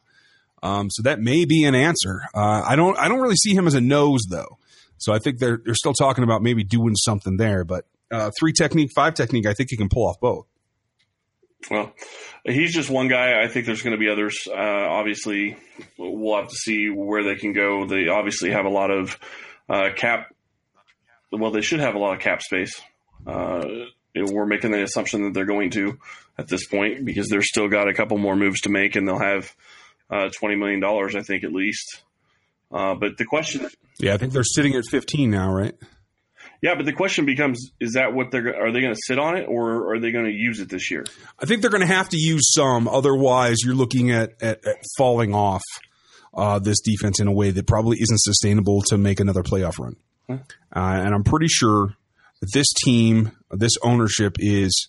Um, 0.62 0.88
so 0.90 1.02
that 1.02 1.20
may 1.20 1.44
be 1.44 1.64
an 1.64 1.74
answer. 1.74 2.22
Uh, 2.34 2.62
I 2.66 2.76
don't. 2.76 2.96
I 2.98 3.08
don't 3.08 3.20
really 3.20 3.36
see 3.36 3.54
him 3.54 3.66
as 3.66 3.74
a 3.74 3.80
nose 3.80 4.22
though. 4.30 4.58
So 4.96 5.12
I 5.12 5.18
think 5.18 5.38
they're 5.38 5.60
they're 5.64 5.74
still 5.74 5.92
talking 5.92 6.24
about 6.24 6.42
maybe 6.42 6.64
doing 6.64 6.94
something 6.94 7.36
there. 7.36 7.64
But 7.64 7.84
uh, 8.10 8.30
three 8.38 8.52
technique, 8.52 8.90
five 8.94 9.14
technique, 9.14 9.46
I 9.46 9.52
think 9.52 9.70
he 9.70 9.76
can 9.76 9.88
pull 9.88 10.06
off 10.08 10.20
both. 10.20 10.46
Well, 11.70 11.92
he's 12.44 12.74
just 12.74 12.90
one 12.90 13.08
guy. 13.08 13.42
I 13.42 13.48
think 13.48 13.66
there's 13.66 13.82
going 13.82 13.96
to 13.96 13.98
be 13.98 14.10
others. 14.10 14.36
Uh, 14.46 14.54
obviously, 14.54 15.56
we'll 15.98 16.36
have 16.36 16.48
to 16.48 16.56
see 16.56 16.88
where 16.88 17.24
they 17.24 17.36
can 17.36 17.52
go. 17.52 17.86
They 17.86 18.08
obviously 18.08 18.50
have 18.50 18.66
a 18.66 18.70
lot 18.70 18.90
of 18.90 19.18
uh, 19.68 19.88
cap. 19.96 20.34
Well, 21.32 21.50
they 21.50 21.62
should 21.62 21.80
have 21.80 21.94
a 21.94 21.98
lot 21.98 22.14
of 22.14 22.20
cap 22.20 22.42
space. 22.42 22.80
We're 24.14 24.46
making 24.46 24.70
the 24.70 24.82
assumption 24.82 25.24
that 25.24 25.34
they're 25.34 25.44
going 25.44 25.70
to 25.70 25.98
at 26.38 26.48
this 26.48 26.66
point 26.66 27.04
because 27.04 27.28
they're 27.28 27.42
still 27.42 27.68
got 27.68 27.88
a 27.88 27.94
couple 27.94 28.18
more 28.18 28.36
moves 28.36 28.62
to 28.62 28.70
make, 28.70 28.96
and 28.96 29.06
they'll 29.06 29.18
have 29.18 29.54
uh, 30.10 30.28
twenty 30.38 30.56
million 30.56 30.80
dollars, 30.80 31.16
I 31.16 31.22
think, 31.22 31.44
at 31.44 31.52
least. 31.52 32.02
Uh, 32.72 32.94
but 32.94 33.18
the 33.18 33.24
question, 33.24 33.68
yeah, 33.98 34.14
I 34.14 34.16
think 34.16 34.32
they're 34.32 34.44
sitting 34.44 34.74
at 34.74 34.84
fifteen 34.90 35.30
now, 35.30 35.52
right? 35.52 35.74
Yeah, 36.62 36.76
but 36.76 36.86
the 36.86 36.92
question 36.92 37.26
becomes: 37.26 37.72
Is 37.80 37.92
that 37.92 38.14
what 38.14 38.30
they're? 38.30 38.48
Are 38.48 38.72
they 38.72 38.80
going 38.80 38.94
to 38.94 39.00
sit 39.04 39.18
on 39.18 39.36
it, 39.36 39.46
or 39.48 39.92
are 39.92 40.00
they 40.00 40.12
going 40.12 40.24
to 40.24 40.32
use 40.32 40.60
it 40.60 40.68
this 40.68 40.90
year? 40.90 41.04
I 41.38 41.46
think 41.46 41.60
they're 41.60 41.70
going 41.70 41.86
to 41.86 41.94
have 41.94 42.08
to 42.10 42.16
use 42.18 42.52
some. 42.54 42.88
Otherwise, 42.88 43.58
you're 43.64 43.74
looking 43.74 44.10
at 44.10 44.42
at, 44.42 44.66
at 44.66 44.76
falling 44.96 45.34
off 45.34 45.62
uh, 46.32 46.58
this 46.58 46.80
defense 46.80 47.20
in 47.20 47.28
a 47.28 47.32
way 47.32 47.50
that 47.50 47.66
probably 47.66 47.98
isn't 48.00 48.20
sustainable 48.20 48.82
to 48.82 48.96
make 48.96 49.20
another 49.20 49.42
playoff 49.42 49.78
run. 49.78 49.96
Huh? 50.28 50.38
Uh, 50.74 51.02
and 51.04 51.14
I'm 51.14 51.24
pretty 51.24 51.48
sure 51.48 51.96
this 52.52 52.72
team, 52.84 53.32
this 53.50 53.72
ownership, 53.82 54.36
is 54.38 54.88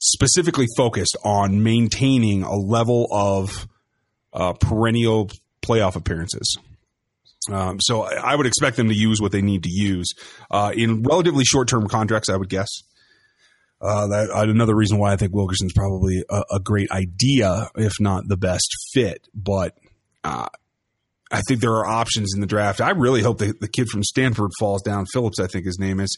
specifically 0.00 0.66
focused 0.76 1.16
on 1.24 1.62
maintaining 1.62 2.42
a 2.42 2.54
level 2.54 3.08
of 3.10 3.66
uh, 4.32 4.52
perennial 4.54 5.30
playoff 5.64 5.96
appearances. 5.96 6.58
Um, 7.50 7.78
so 7.80 8.02
I 8.02 8.34
would 8.34 8.46
expect 8.46 8.76
them 8.76 8.88
to 8.88 8.94
use 8.94 9.20
what 9.20 9.32
they 9.32 9.42
need 9.42 9.64
to 9.64 9.70
use 9.70 10.08
uh, 10.50 10.72
in 10.74 11.02
relatively 11.02 11.44
short 11.44 11.68
term 11.68 11.88
contracts. 11.88 12.28
I 12.28 12.36
would 12.36 12.48
guess. 12.48 12.68
Uh, 13.80 14.06
that 14.06 14.30
uh, 14.30 14.48
another 14.48 14.74
reason 14.74 14.98
why 14.98 15.12
I 15.12 15.16
think 15.16 15.34
Wilkerson's 15.34 15.74
probably 15.74 16.24
a, 16.30 16.42
a, 16.52 16.60
great 16.60 16.90
idea, 16.90 17.68
if 17.76 18.00
not 18.00 18.26
the 18.28 18.36
best 18.36 18.68
fit. 18.94 19.28
But 19.34 19.76
uh, 20.22 20.46
I 21.30 21.40
think 21.48 21.60
there 21.60 21.72
are 21.72 21.86
options 21.86 22.32
in 22.34 22.40
the 22.40 22.46
draft. 22.46 22.80
I 22.80 22.90
really 22.90 23.22
hope 23.22 23.38
the, 23.38 23.54
the 23.60 23.68
kid 23.68 23.88
from 23.88 24.02
Stanford 24.02 24.50
falls 24.58 24.82
down. 24.82 25.06
Phillips, 25.06 25.40
I 25.40 25.46
think 25.46 25.64
his 25.64 25.78
name 25.78 26.00
is. 26.00 26.16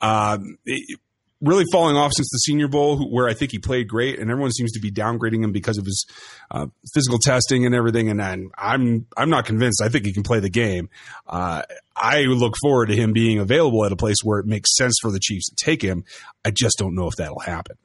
Um, 0.00 0.58
it, 0.64 0.98
really 1.40 1.64
falling 1.70 1.96
off 1.96 2.12
since 2.14 2.28
the 2.30 2.38
Senior 2.38 2.68
Bowl, 2.68 3.10
where 3.10 3.28
I 3.28 3.34
think 3.34 3.52
he 3.52 3.58
played 3.58 3.88
great, 3.88 4.18
and 4.18 4.30
everyone 4.30 4.50
seems 4.50 4.72
to 4.72 4.80
be 4.80 4.90
downgrading 4.90 5.44
him 5.44 5.52
because 5.52 5.78
of 5.78 5.84
his 5.84 6.06
uh, 6.50 6.66
physical 6.92 7.18
testing 7.18 7.66
and 7.66 7.74
everything. 7.74 8.08
And 8.08 8.20
I'm 8.20 8.50
I'm 8.56 9.06
I'm 9.16 9.30
not 9.30 9.46
convinced. 9.46 9.82
I 9.82 9.88
think 9.88 10.04
he 10.04 10.12
can 10.12 10.22
play 10.22 10.40
the 10.40 10.50
game. 10.50 10.88
Uh, 11.26 11.62
I 11.96 12.22
look 12.22 12.54
forward 12.60 12.86
to 12.86 12.96
him 12.96 13.12
being 13.12 13.38
available 13.38 13.84
at 13.84 13.92
a 13.92 13.96
place 13.96 14.18
where 14.22 14.38
it 14.38 14.46
makes 14.46 14.76
sense 14.76 14.96
for 15.00 15.10
the 15.10 15.20
Chiefs 15.20 15.48
to 15.50 15.64
take 15.64 15.82
him. 15.82 16.04
I 16.44 16.50
just 16.50 16.78
don't 16.78 16.94
know 16.94 17.08
if 17.08 17.16
that'll 17.16 17.40
happen. 17.40 17.76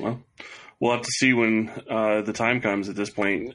Well, 0.00 0.22
we'll 0.80 0.92
have 0.92 1.02
to 1.02 1.10
see 1.10 1.32
when 1.32 1.70
uh, 1.88 2.22
the 2.22 2.32
time 2.32 2.60
comes. 2.60 2.88
At 2.88 2.96
this 2.96 3.10
point. 3.10 3.54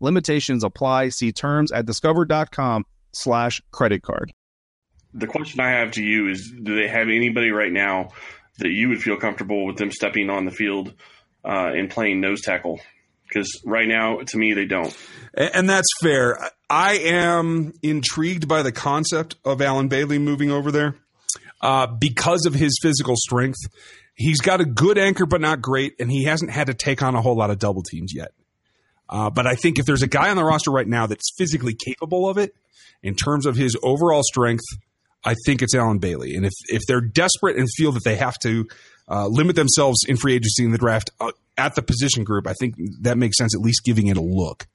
Limitations 0.00 0.64
apply. 0.64 1.10
See 1.10 1.32
terms 1.32 1.72
at 1.72 1.86
discover.com 1.86 2.86
slash 3.12 3.60
credit 3.70 4.02
card. 4.02 4.32
The 5.12 5.26
question 5.26 5.60
I 5.60 5.70
have 5.70 5.92
to 5.92 6.02
you 6.02 6.28
is 6.28 6.52
do 6.62 6.76
they 6.76 6.88
have 6.88 7.08
anybody 7.08 7.50
right 7.50 7.72
now 7.72 8.10
that 8.58 8.70
you 8.70 8.88
would 8.90 9.02
feel 9.02 9.16
comfortable 9.16 9.66
with 9.66 9.76
them 9.76 9.90
stepping 9.90 10.30
on 10.30 10.44
the 10.44 10.50
field 10.50 10.94
uh, 11.44 11.72
and 11.74 11.90
playing 11.90 12.20
nose 12.20 12.40
tackle? 12.42 12.80
Because 13.26 13.60
right 13.64 13.86
now, 13.86 14.20
to 14.20 14.38
me, 14.38 14.54
they 14.54 14.66
don't. 14.66 14.96
And 15.34 15.68
that's 15.68 15.88
fair. 16.02 16.36
I 16.68 16.94
am 16.94 17.72
intrigued 17.82 18.48
by 18.48 18.62
the 18.62 18.72
concept 18.72 19.36
of 19.44 19.62
Allen 19.62 19.88
Bailey 19.88 20.18
moving 20.18 20.50
over 20.50 20.72
there 20.72 20.96
uh, 21.60 21.86
because 21.86 22.46
of 22.46 22.54
his 22.54 22.76
physical 22.82 23.14
strength. 23.16 23.58
He's 24.14 24.40
got 24.40 24.60
a 24.60 24.64
good 24.64 24.98
anchor, 24.98 25.26
but 25.26 25.40
not 25.40 25.62
great, 25.62 25.94
and 26.00 26.10
he 26.10 26.24
hasn't 26.24 26.50
had 26.50 26.66
to 26.66 26.74
take 26.74 27.02
on 27.02 27.14
a 27.14 27.22
whole 27.22 27.36
lot 27.36 27.50
of 27.50 27.58
double 27.58 27.82
teams 27.82 28.12
yet. 28.14 28.32
Uh, 29.10 29.28
but 29.28 29.46
I 29.46 29.56
think 29.56 29.78
if 29.78 29.86
there's 29.86 30.02
a 30.02 30.08
guy 30.08 30.30
on 30.30 30.36
the 30.36 30.44
roster 30.44 30.70
right 30.70 30.86
now 30.86 31.06
that's 31.06 31.34
physically 31.36 31.74
capable 31.74 32.28
of 32.28 32.38
it, 32.38 32.54
in 33.02 33.14
terms 33.14 33.44
of 33.44 33.56
his 33.56 33.76
overall 33.82 34.22
strength, 34.22 34.62
I 35.24 35.34
think 35.44 35.62
it's 35.62 35.74
Allen 35.74 35.98
Bailey. 35.98 36.36
And 36.36 36.46
if 36.46 36.52
if 36.68 36.82
they're 36.86 37.00
desperate 37.00 37.56
and 37.56 37.68
feel 37.76 37.92
that 37.92 38.04
they 38.04 38.16
have 38.16 38.38
to 38.42 38.66
uh, 39.08 39.26
limit 39.26 39.56
themselves 39.56 39.98
in 40.06 40.16
free 40.16 40.34
agency 40.34 40.64
in 40.64 40.70
the 40.70 40.78
draft 40.78 41.10
uh, 41.20 41.32
at 41.58 41.74
the 41.74 41.82
position 41.82 42.24
group, 42.24 42.46
I 42.46 42.54
think 42.54 42.76
that 43.02 43.18
makes 43.18 43.36
sense. 43.36 43.54
At 43.54 43.60
least 43.60 43.84
giving 43.84 44.06
it 44.06 44.16
a 44.16 44.22
look. 44.22 44.66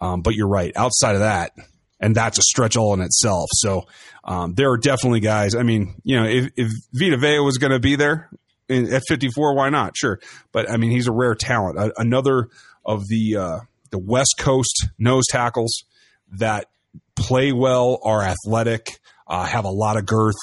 Um, 0.00 0.22
but 0.22 0.34
you're 0.34 0.48
right. 0.48 0.72
Outside 0.74 1.14
of 1.14 1.20
that, 1.20 1.52
and 2.00 2.14
that's 2.14 2.38
a 2.38 2.42
stretch 2.42 2.76
all 2.76 2.94
in 2.94 3.00
itself. 3.00 3.48
So 3.52 3.86
um, 4.24 4.54
there 4.54 4.70
are 4.70 4.78
definitely 4.78 5.20
guys. 5.20 5.54
I 5.54 5.62
mean, 5.62 5.94
you 6.02 6.16
know, 6.16 6.26
if, 6.26 6.50
if 6.56 6.70
Vita 6.92 7.16
Vea 7.16 7.40
was 7.40 7.58
going 7.58 7.72
to 7.72 7.78
be 7.78 7.96
there 7.96 8.30
at 8.68 9.02
54, 9.08 9.54
why 9.54 9.68
not? 9.70 9.96
Sure, 9.96 10.20
but 10.52 10.70
I 10.70 10.76
mean, 10.76 10.90
he's 10.90 11.06
a 11.06 11.12
rare 11.12 11.34
talent. 11.34 11.78
A, 11.78 12.00
another 12.00 12.48
of 12.84 13.06
the 13.08 13.36
uh, 13.36 13.58
the 13.90 13.98
West 13.98 14.34
Coast 14.38 14.88
nose 14.98 15.24
tackles 15.30 15.84
that 16.32 16.66
play 17.14 17.52
well, 17.52 17.98
are 18.02 18.22
athletic 18.22 18.98
uh, 19.26 19.44
have 19.44 19.64
a 19.64 19.70
lot 19.70 19.96
of 19.96 20.06
girth. 20.06 20.36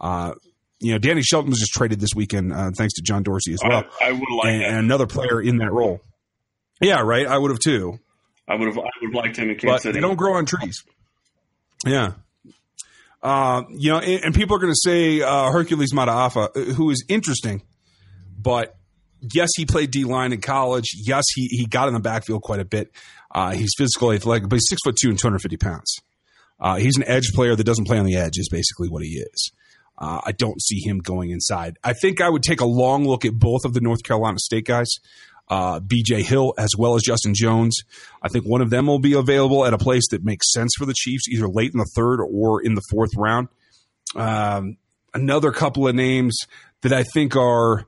Uh, 0.00 0.34
you 0.78 0.92
know, 0.92 0.98
Danny 0.98 1.22
Shelton 1.22 1.50
was 1.50 1.58
just 1.58 1.72
traded 1.72 2.00
this 2.00 2.14
weekend, 2.14 2.52
uh, 2.52 2.70
thanks 2.76 2.94
to 2.94 3.02
John 3.02 3.22
Dorsey 3.22 3.52
as 3.52 3.60
well. 3.62 3.84
I, 4.00 4.08
I 4.08 4.12
would 4.12 4.30
like 4.30 4.46
and, 4.46 4.62
and, 4.62 4.76
another 4.78 5.06
player 5.06 5.40
in 5.40 5.58
that 5.58 5.70
role. 5.70 6.00
Yeah, 6.80 7.00
right. 7.00 7.26
I 7.26 7.36
would 7.36 7.50
have 7.50 7.60
too. 7.60 7.98
I 8.48 8.54
would 8.54 8.66
have. 8.66 8.78
I 8.78 8.90
would 9.02 9.14
have 9.14 9.14
liked 9.14 9.36
him 9.36 9.50
in 9.50 9.56
Kansas 9.56 9.64
but 9.64 9.82
City. 9.82 9.92
They 9.94 10.00
don't 10.00 10.16
grow 10.16 10.34
on 10.34 10.46
trees. 10.46 10.82
Yeah. 11.84 12.12
Uh, 13.22 13.64
you 13.68 13.90
know, 13.90 13.98
and, 13.98 14.24
and, 14.24 14.34
people 14.34 14.56
are 14.56 14.58
going 14.58 14.72
to 14.72 14.80
say 14.82 15.20
uh, 15.20 15.50
Hercules 15.50 15.92
Mataafa, 15.92 16.56
uh, 16.56 16.72
who 16.72 16.88
is 16.88 17.04
interesting, 17.06 17.60
but 18.40 18.76
yes, 19.20 19.50
he 19.56 19.66
played 19.66 19.90
D 19.90 20.04
line 20.04 20.32
in 20.32 20.40
college. 20.40 20.90
Yes, 20.94 21.24
he 21.34 21.46
he 21.50 21.66
got 21.66 21.88
in 21.88 21.94
the 21.94 22.00
backfield 22.00 22.42
quite 22.42 22.60
a 22.60 22.64
bit. 22.64 22.90
Uh, 23.32 23.50
he's 23.50 23.70
physical, 23.76 24.12
athletic, 24.12 24.48
but 24.48 24.56
he's 24.56 24.68
six 24.68 24.80
foot 24.84 24.96
two 25.00 25.08
and 25.08 25.18
two 25.18 25.26
hundred 25.26 25.42
fifty 25.42 25.56
pounds. 25.56 25.96
Uh, 26.58 26.76
he's 26.76 26.96
an 26.96 27.04
edge 27.06 27.32
player 27.34 27.56
that 27.56 27.64
doesn't 27.64 27.86
play 27.86 27.98
on 27.98 28.04
the 28.04 28.16
edge, 28.16 28.38
is 28.38 28.48
basically 28.50 28.88
what 28.88 29.02
he 29.02 29.18
is. 29.18 29.52
Uh, 29.96 30.20
I 30.24 30.32
don't 30.32 30.60
see 30.62 30.80
him 30.80 30.98
going 30.98 31.30
inside. 31.30 31.76
I 31.84 31.92
think 31.92 32.20
I 32.20 32.28
would 32.28 32.42
take 32.42 32.60
a 32.60 32.66
long 32.66 33.06
look 33.06 33.24
at 33.24 33.34
both 33.34 33.64
of 33.64 33.74
the 33.74 33.80
North 33.80 34.02
Carolina 34.02 34.38
State 34.38 34.66
guys, 34.66 34.88
uh, 35.48 35.80
BJ 35.80 36.22
Hill 36.22 36.54
as 36.58 36.70
well 36.78 36.94
as 36.94 37.02
Justin 37.02 37.34
Jones. 37.34 37.76
I 38.22 38.28
think 38.28 38.46
one 38.46 38.62
of 38.62 38.70
them 38.70 38.86
will 38.86 38.98
be 38.98 39.14
available 39.14 39.64
at 39.66 39.74
a 39.74 39.78
place 39.78 40.08
that 40.10 40.24
makes 40.24 40.52
sense 40.52 40.72
for 40.78 40.86
the 40.86 40.94
Chiefs, 40.94 41.28
either 41.28 41.48
late 41.48 41.72
in 41.72 41.78
the 41.78 41.90
third 41.94 42.20
or 42.20 42.62
in 42.62 42.74
the 42.74 42.82
fourth 42.90 43.10
round. 43.16 43.48
Um, 44.16 44.78
another 45.12 45.52
couple 45.52 45.86
of 45.86 45.94
names 45.94 46.36
that 46.82 46.92
I 46.92 47.02
think 47.02 47.36
are 47.36 47.86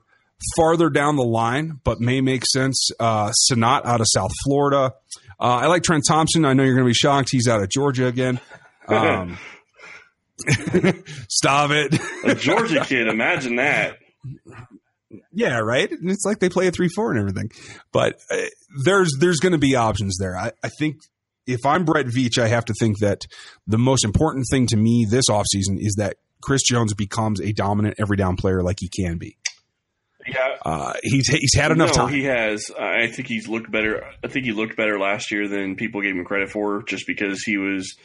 farther 0.55 0.89
down 0.89 1.15
the 1.15 1.23
line, 1.23 1.79
but 1.83 1.99
may 1.99 2.21
make 2.21 2.43
sense. 2.45 2.89
Uh, 2.99 3.31
out 3.51 4.01
of 4.01 4.07
South 4.09 4.31
Florida. 4.45 4.93
Uh, 5.39 5.59
I 5.61 5.67
like 5.67 5.83
Trent 5.83 6.03
Thompson. 6.07 6.45
I 6.45 6.53
know 6.53 6.63
you're 6.63 6.75
going 6.75 6.85
to 6.85 6.89
be 6.89 6.93
shocked. 6.93 7.29
He's 7.31 7.47
out 7.47 7.61
of 7.61 7.69
Georgia 7.69 8.07
again. 8.07 8.39
Um, 8.87 9.37
stop 11.29 11.71
it. 11.71 11.99
A 12.23 12.35
Georgia 12.35 12.83
kid, 12.85 13.07
imagine 13.07 13.57
that. 13.57 13.97
Yeah, 15.31 15.59
right. 15.59 15.89
It's 15.91 16.25
like 16.25 16.39
they 16.39 16.49
play 16.49 16.67
a 16.67 16.71
three 16.71 16.89
four 16.89 17.11
and 17.11 17.19
everything, 17.19 17.51
but 17.91 18.15
uh, 18.31 18.37
there's 18.83 19.11
there's 19.19 19.39
going 19.39 19.51
to 19.51 19.59
be 19.59 19.75
options 19.75 20.17
there. 20.19 20.35
I, 20.35 20.51
I 20.63 20.69
think 20.79 20.97
if 21.45 21.65
I'm 21.65 21.85
Brett 21.85 22.07
Veach, 22.07 22.37
I 22.37 22.47
have 22.47 22.65
to 22.65 22.73
think 22.79 22.99
that 22.99 23.21
the 23.67 23.77
most 23.77 24.05
important 24.05 24.45
thing 24.49 24.67
to 24.67 24.77
me 24.77 25.05
this 25.09 25.25
offseason 25.29 25.77
is 25.77 25.95
that 25.97 26.17
Chris 26.41 26.61
Jones 26.63 26.93
becomes 26.93 27.39
a 27.41 27.51
dominant 27.53 27.95
every 27.99 28.17
down 28.17 28.35
player 28.35 28.61
like 28.61 28.77
he 28.79 28.89
can 28.89 29.17
be. 29.17 29.37
Yeah, 30.27 30.57
uh, 30.65 30.93
he's 31.03 31.27
he's 31.27 31.55
had 31.55 31.71
enough 31.71 31.89
no, 31.89 32.05
time. 32.05 32.13
He 32.13 32.23
has. 32.23 32.71
I 32.79 33.07
think 33.07 33.27
he's 33.27 33.47
looked 33.47 33.71
better. 33.71 34.05
I 34.23 34.27
think 34.27 34.45
he 34.45 34.51
looked 34.51 34.77
better 34.77 34.99
last 34.99 35.31
year 35.31 35.47
than 35.47 35.75
people 35.75 36.01
gave 36.01 36.15
him 36.15 36.25
credit 36.25 36.49
for, 36.49 36.83
just 36.83 37.05
because 37.07 37.43
he 37.43 37.57
was 37.57 37.95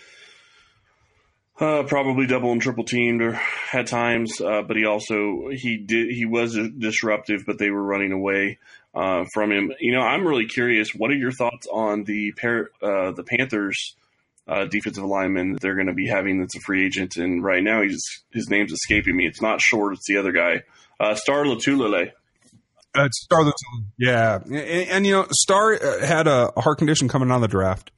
uh, 1.60 1.82
probably 1.84 2.26
double 2.26 2.52
and 2.52 2.62
triple 2.62 2.84
teamed 2.84 3.20
or 3.20 3.40
at 3.72 3.86
times, 3.88 4.40
uh, 4.40 4.62
but 4.62 4.76
he 4.76 4.84
also 4.84 5.48
he 5.50 5.76
did 5.76 6.10
he 6.10 6.24
was 6.24 6.58
disruptive, 6.78 7.44
but 7.46 7.58
they 7.58 7.70
were 7.70 7.82
running 7.82 8.12
away 8.12 8.58
uh, 8.94 9.24
from 9.34 9.50
him. 9.50 9.72
You 9.80 9.92
know, 9.92 10.00
I'm 10.00 10.26
really 10.26 10.46
curious. 10.46 10.94
What 10.94 11.10
are 11.10 11.16
your 11.16 11.32
thoughts 11.32 11.66
on 11.66 12.04
the 12.04 12.32
pair, 12.32 12.70
uh, 12.82 13.12
the 13.12 13.24
Panthers 13.24 13.96
uh, 14.46 14.64
defensive 14.66 15.04
lineman 15.04 15.52
that 15.52 15.60
they're 15.60 15.74
going 15.74 15.88
to 15.88 15.94
be 15.94 16.06
having 16.06 16.38
that's 16.38 16.56
a 16.56 16.60
free 16.60 16.86
agent? 16.86 17.16
And 17.16 17.42
right 17.42 17.62
now, 17.62 17.82
he's 17.82 18.04
his 18.32 18.48
name's 18.48 18.72
escaping 18.72 19.16
me. 19.16 19.26
It's 19.26 19.42
not 19.42 19.60
Short; 19.60 19.94
it's 19.94 20.06
the 20.06 20.18
other 20.18 20.32
guy, 20.32 20.62
uh, 21.00 21.14
Star 21.14 21.44
Lotulelei. 21.44 22.10
Uh, 22.94 23.08
Star 23.12 23.42
Lotulelei, 23.42 23.84
yeah, 23.98 24.38
and, 24.44 24.54
and, 24.56 25.06
you 25.06 25.12
know, 25.12 25.26
Star 25.30 25.78
had 26.04 26.26
a 26.26 26.52
heart 26.56 26.78
condition 26.78 27.08
coming 27.08 27.30
on 27.30 27.40
the 27.40 27.48
draft. 27.48 27.90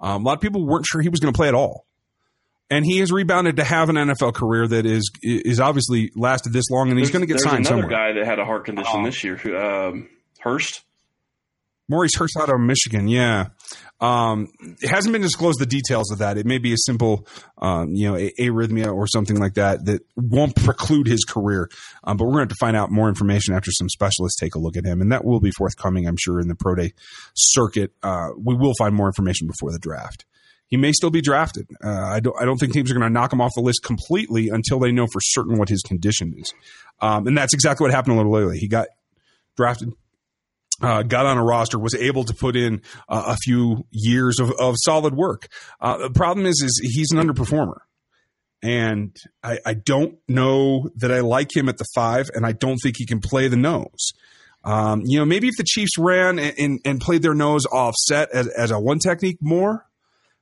Um, 0.00 0.22
a 0.22 0.28
lot 0.28 0.34
of 0.34 0.40
people 0.40 0.66
weren't 0.66 0.86
sure 0.86 1.00
he 1.00 1.08
was 1.08 1.20
going 1.20 1.32
to 1.32 1.36
play 1.36 1.48
at 1.48 1.54
all 1.54 1.86
and 2.70 2.84
he 2.84 2.98
has 2.98 3.12
rebounded 3.12 3.56
to 3.56 3.64
have 3.64 3.88
an 3.88 3.96
NFL 3.96 4.34
career 4.34 4.66
that 4.66 4.86
is 4.86 5.10
is 5.22 5.60
obviously 5.60 6.10
lasted 6.14 6.52
this 6.52 6.68
long, 6.70 6.90
and 6.90 6.98
he's 6.98 7.10
going 7.10 7.20
to 7.20 7.26
get 7.26 7.40
signed 7.40 7.66
another 7.66 7.82
somewhere. 7.82 7.88
guy 7.88 8.12
that 8.14 8.26
had 8.26 8.38
a 8.38 8.44
heart 8.44 8.64
condition 8.64 9.04
this 9.04 9.22
year, 9.22 9.36
um, 9.56 10.08
Hurst. 10.40 10.82
Maurice 11.88 12.16
Hurst 12.16 12.36
out 12.36 12.48
of 12.48 12.58
Michigan, 12.60 13.06
yeah. 13.06 13.48
Um, 14.00 14.48
it 14.82 14.88
hasn't 14.88 15.12
been 15.12 15.22
disclosed 15.22 15.58
the 15.58 15.66
details 15.66 16.10
of 16.10 16.18
that. 16.18 16.36
It 16.36 16.46
may 16.46 16.58
be 16.58 16.72
a 16.72 16.76
simple, 16.76 17.26
um, 17.58 17.94
you 17.94 18.10
know, 18.10 18.18
arrhythmia 18.38 18.94
or 18.94 19.06
something 19.06 19.38
like 19.38 19.54
that 19.54 19.86
that 19.86 20.02
won't 20.16 20.54
preclude 20.54 21.06
his 21.06 21.24
career. 21.24 21.70
Um, 22.04 22.16
but 22.16 22.24
we're 22.24 22.32
going 22.32 22.48
to 22.48 22.52
have 22.52 22.58
to 22.58 22.60
find 22.60 22.76
out 22.76 22.90
more 22.90 23.08
information 23.08 23.54
after 23.54 23.70
some 23.70 23.88
specialists 23.88 24.38
take 24.38 24.54
a 24.54 24.58
look 24.58 24.76
at 24.76 24.84
him, 24.84 25.00
and 25.00 25.12
that 25.12 25.24
will 25.24 25.40
be 25.40 25.50
forthcoming, 25.50 26.06
I'm 26.06 26.16
sure, 26.18 26.40
in 26.40 26.48
the 26.48 26.54
pro 26.54 26.74
day 26.74 26.92
circuit. 27.34 27.92
Uh, 28.02 28.28
we 28.36 28.54
will 28.54 28.74
find 28.78 28.94
more 28.94 29.06
information 29.06 29.46
before 29.46 29.72
the 29.72 29.78
draft 29.78 30.26
he 30.68 30.76
may 30.76 30.92
still 30.92 31.10
be 31.10 31.20
drafted. 31.20 31.68
Uh, 31.82 31.90
I 31.90 32.20
don't. 32.20 32.36
I 32.40 32.44
don't 32.44 32.58
think 32.58 32.72
teams 32.72 32.90
are 32.90 32.94
going 32.94 33.06
to 33.06 33.12
knock 33.12 33.32
him 33.32 33.40
off 33.40 33.52
the 33.54 33.60
list 33.60 33.82
completely 33.84 34.48
until 34.48 34.78
they 34.78 34.90
know 34.90 35.06
for 35.06 35.20
certain 35.20 35.58
what 35.58 35.68
his 35.68 35.82
condition 35.82 36.34
is. 36.36 36.52
Um, 37.00 37.26
and 37.26 37.38
that's 37.38 37.54
exactly 37.54 37.84
what 37.84 37.92
happened 37.92 38.14
a 38.14 38.16
little 38.16 38.36
early. 38.36 38.58
He 38.58 38.68
got 38.68 38.88
drafted, 39.56 39.92
uh, 40.80 41.02
got 41.02 41.26
on 41.26 41.38
a 41.38 41.44
roster, 41.44 41.78
was 41.78 41.94
able 41.94 42.24
to 42.24 42.34
put 42.34 42.56
in 42.56 42.82
uh, 43.08 43.24
a 43.28 43.36
few 43.36 43.86
years 43.90 44.38
of, 44.38 44.50
of 44.52 44.74
solid 44.78 45.14
work. 45.14 45.48
Uh, 45.80 45.98
the 45.98 46.10
problem 46.10 46.46
is, 46.46 46.62
is 46.62 46.80
he's 46.82 47.12
an 47.12 47.18
underperformer. 47.18 47.78
And 48.62 49.16
I, 49.42 49.58
I 49.64 49.74
don't 49.74 50.18
know 50.28 50.88
that 50.96 51.12
I 51.12 51.20
like 51.20 51.54
him 51.54 51.68
at 51.68 51.78
the 51.78 51.84
five, 51.94 52.30
and 52.34 52.46
I 52.46 52.52
don't 52.52 52.78
think 52.78 52.96
he 52.98 53.06
can 53.06 53.20
play 53.20 53.48
the 53.48 53.56
nose. 53.56 54.12
Um, 54.64 55.02
you 55.04 55.18
know, 55.18 55.24
maybe 55.24 55.46
if 55.46 55.56
the 55.56 55.64
Chiefs 55.64 55.92
ran 55.98 56.38
and, 56.38 56.54
and, 56.58 56.80
and 56.84 57.00
played 57.00 57.22
their 57.22 57.34
nose 57.34 57.66
offset 57.66 58.30
as, 58.32 58.48
as 58.48 58.70
a 58.72 58.80
one 58.80 58.98
technique 58.98 59.38
more, 59.40 59.86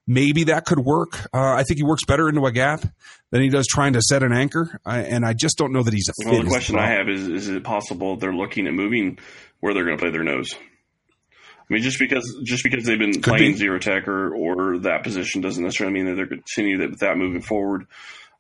maybe 0.07 0.45
that 0.45 0.65
could 0.65 0.79
work. 0.79 1.27
Uh, 1.35 1.53
I 1.53 1.63
think 1.65 1.79
he 1.79 1.85
works 1.85 2.05
better 2.07 2.29
into 2.29 2.45
a 2.47 2.53
gap 2.53 2.85
than 3.31 3.43
he 3.43 3.49
does 3.49 3.67
trying 3.67 3.95
to 3.95 4.01
set 4.01 4.23
an 4.23 4.33
anchor. 4.33 4.81
I, 4.85 5.01
and 5.01 5.27
I 5.27 5.35
just 5.35 5.59
don't 5.59 5.73
know 5.73 5.83
that 5.83 5.93
he's 5.93 6.09
a 6.09 6.15
fit. 6.23 6.33
Well, 6.33 6.43
the 6.43 6.49
question 6.49 6.79
I 6.79 6.89
have 6.89 7.09
is: 7.09 7.29
Is 7.29 7.49
it 7.49 7.65
possible 7.65 8.17
they're 8.17 8.35
looking 8.35 8.67
at 8.67 8.73
moving 8.73 9.19
where 9.65 9.73
they're 9.73 9.87
going 9.87 9.97
to 9.97 10.03
play 10.03 10.11
their 10.11 10.23
nose? 10.23 10.51
I 10.53 11.73
mean, 11.73 11.83
just 11.83 11.99
because 11.99 12.39
just 12.45 12.63
because 12.63 12.85
they've 12.85 12.99
been 12.99 13.15
Could 13.15 13.25
playing 13.25 13.53
be. 13.53 13.57
zero 13.57 13.77
attacker 13.77 14.35
or, 14.35 14.81
that 14.81 15.03
position 15.03 15.41
doesn't 15.41 15.65
necessarily 15.65 15.95
mean 15.95 16.05
that 16.05 16.17
they're 16.17 16.27
going 16.27 16.43
to 16.43 16.55
continue 16.55 16.79
that 16.79 16.91
with 16.91 17.01
that 17.01 17.17
moving 17.17 17.41
forward. 17.41 17.87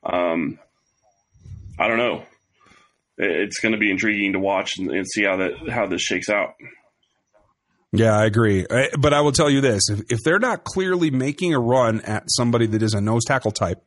Um, 0.04 0.58
I 1.78 1.88
don't 1.88 1.96
know. 1.96 2.24
It's 3.16 3.58
going 3.60 3.72
to 3.72 3.78
be 3.78 3.90
intriguing 3.90 4.34
to 4.34 4.38
watch 4.38 4.72
and, 4.76 4.90
and 4.90 5.06
see 5.08 5.24
how 5.24 5.38
that 5.38 5.70
how 5.70 5.87
this 5.87 6.02
shakes 6.02 6.28
out. 6.28 6.50
Yeah, 7.92 8.14
I 8.14 8.26
agree. 8.26 8.66
But 8.98 9.14
I 9.14 9.22
will 9.22 9.32
tell 9.32 9.48
you 9.48 9.62
this: 9.62 9.88
if, 9.88 10.02
if 10.10 10.18
they're 10.24 10.38
not 10.38 10.64
clearly 10.64 11.10
making 11.10 11.54
a 11.54 11.58
run 11.58 12.02
at 12.02 12.24
somebody 12.26 12.66
that 12.66 12.82
is 12.82 12.92
a 12.92 13.00
nose 13.00 13.24
tackle 13.24 13.52
type, 13.52 13.82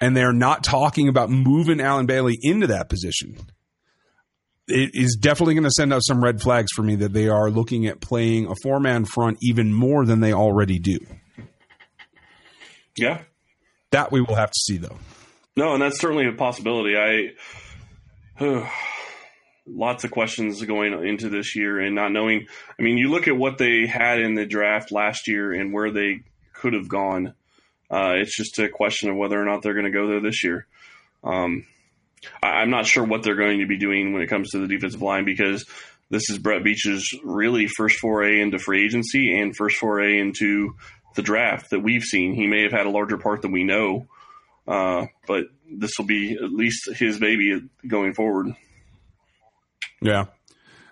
and 0.00 0.16
they're 0.16 0.32
not 0.32 0.64
talking 0.64 1.06
about 1.06 1.30
moving 1.30 1.80
Allen 1.80 2.06
Bailey 2.06 2.36
into 2.42 2.66
that 2.66 2.88
position, 2.88 3.36
it 4.68 4.90
is 4.94 5.16
definitely 5.20 5.54
going 5.54 5.64
to 5.64 5.70
send 5.70 5.92
out 5.92 6.02
some 6.04 6.22
red 6.22 6.40
flags 6.40 6.72
for 6.74 6.82
me 6.82 6.96
that 6.96 7.12
they 7.12 7.28
are 7.28 7.50
looking 7.50 7.86
at 7.86 8.00
playing 8.00 8.46
a 8.46 8.54
four 8.62 8.80
man 8.80 9.04
front 9.04 9.38
even 9.42 9.72
more 9.72 10.04
than 10.04 10.20
they 10.20 10.32
already 10.32 10.78
do. 10.78 10.98
Yeah. 12.96 13.22
That 13.90 14.10
we 14.10 14.20
will 14.20 14.34
have 14.34 14.50
to 14.50 14.58
see, 14.58 14.78
though. 14.78 14.98
No, 15.56 15.74
and 15.74 15.82
that's 15.82 16.00
certainly 16.00 16.26
a 16.26 16.32
possibility. 16.32 16.96
I. 16.96 18.44
Uh, 18.44 18.68
lots 19.68 20.04
of 20.04 20.12
questions 20.12 20.62
going 20.64 20.92
into 21.04 21.28
this 21.28 21.56
year 21.56 21.80
and 21.80 21.94
not 21.94 22.12
knowing. 22.12 22.46
I 22.78 22.82
mean, 22.82 22.98
you 22.98 23.10
look 23.10 23.26
at 23.26 23.36
what 23.36 23.58
they 23.58 23.86
had 23.86 24.20
in 24.20 24.34
the 24.34 24.46
draft 24.46 24.92
last 24.92 25.26
year 25.26 25.52
and 25.52 25.72
where 25.72 25.90
they 25.90 26.20
could 26.52 26.72
have 26.72 26.88
gone. 26.88 27.34
Uh, 27.90 28.14
it's 28.16 28.36
just 28.36 28.58
a 28.58 28.68
question 28.68 29.10
of 29.10 29.16
whether 29.16 29.40
or 29.40 29.44
not 29.44 29.62
they're 29.62 29.74
going 29.74 29.86
to 29.86 29.90
go 29.90 30.06
there 30.06 30.20
this 30.20 30.44
year. 30.44 30.66
Um, 31.24 31.66
I, 32.42 32.62
am 32.62 32.70
not 32.70 32.86
sure 32.86 33.04
what 33.04 33.22
they're 33.22 33.36
going 33.36 33.60
to 33.60 33.66
be 33.66 33.78
doing 33.78 34.12
when 34.12 34.22
it 34.22 34.28
comes 34.28 34.50
to 34.50 34.58
the 34.58 34.68
defensive 34.68 35.02
line 35.02 35.24
because 35.24 35.64
this 36.10 36.30
is 36.30 36.38
Brett 36.38 36.62
Veach's 36.62 37.18
really 37.24 37.66
first 37.66 37.98
foray 37.98 38.40
into 38.40 38.58
free 38.58 38.84
agency 38.84 39.38
and 39.38 39.56
first 39.56 39.76
foray 39.76 40.18
into 40.18 40.74
the 41.14 41.22
draft 41.22 41.70
that 41.70 41.80
we've 41.80 42.02
seen. 42.02 42.34
He 42.34 42.46
may 42.46 42.62
have 42.62 42.72
had 42.72 42.86
a 42.86 42.90
larger 42.90 43.18
part 43.18 43.42
than 43.42 43.52
we 43.52 43.64
know, 43.64 44.06
uh, 44.68 45.06
but 45.26 45.44
this 45.70 45.92
will 45.98 46.06
be 46.06 46.34
at 46.34 46.52
least 46.52 46.88
his 46.94 47.18
baby 47.18 47.60
going 47.86 48.14
forward. 48.14 48.54
Yeah. 50.00 50.26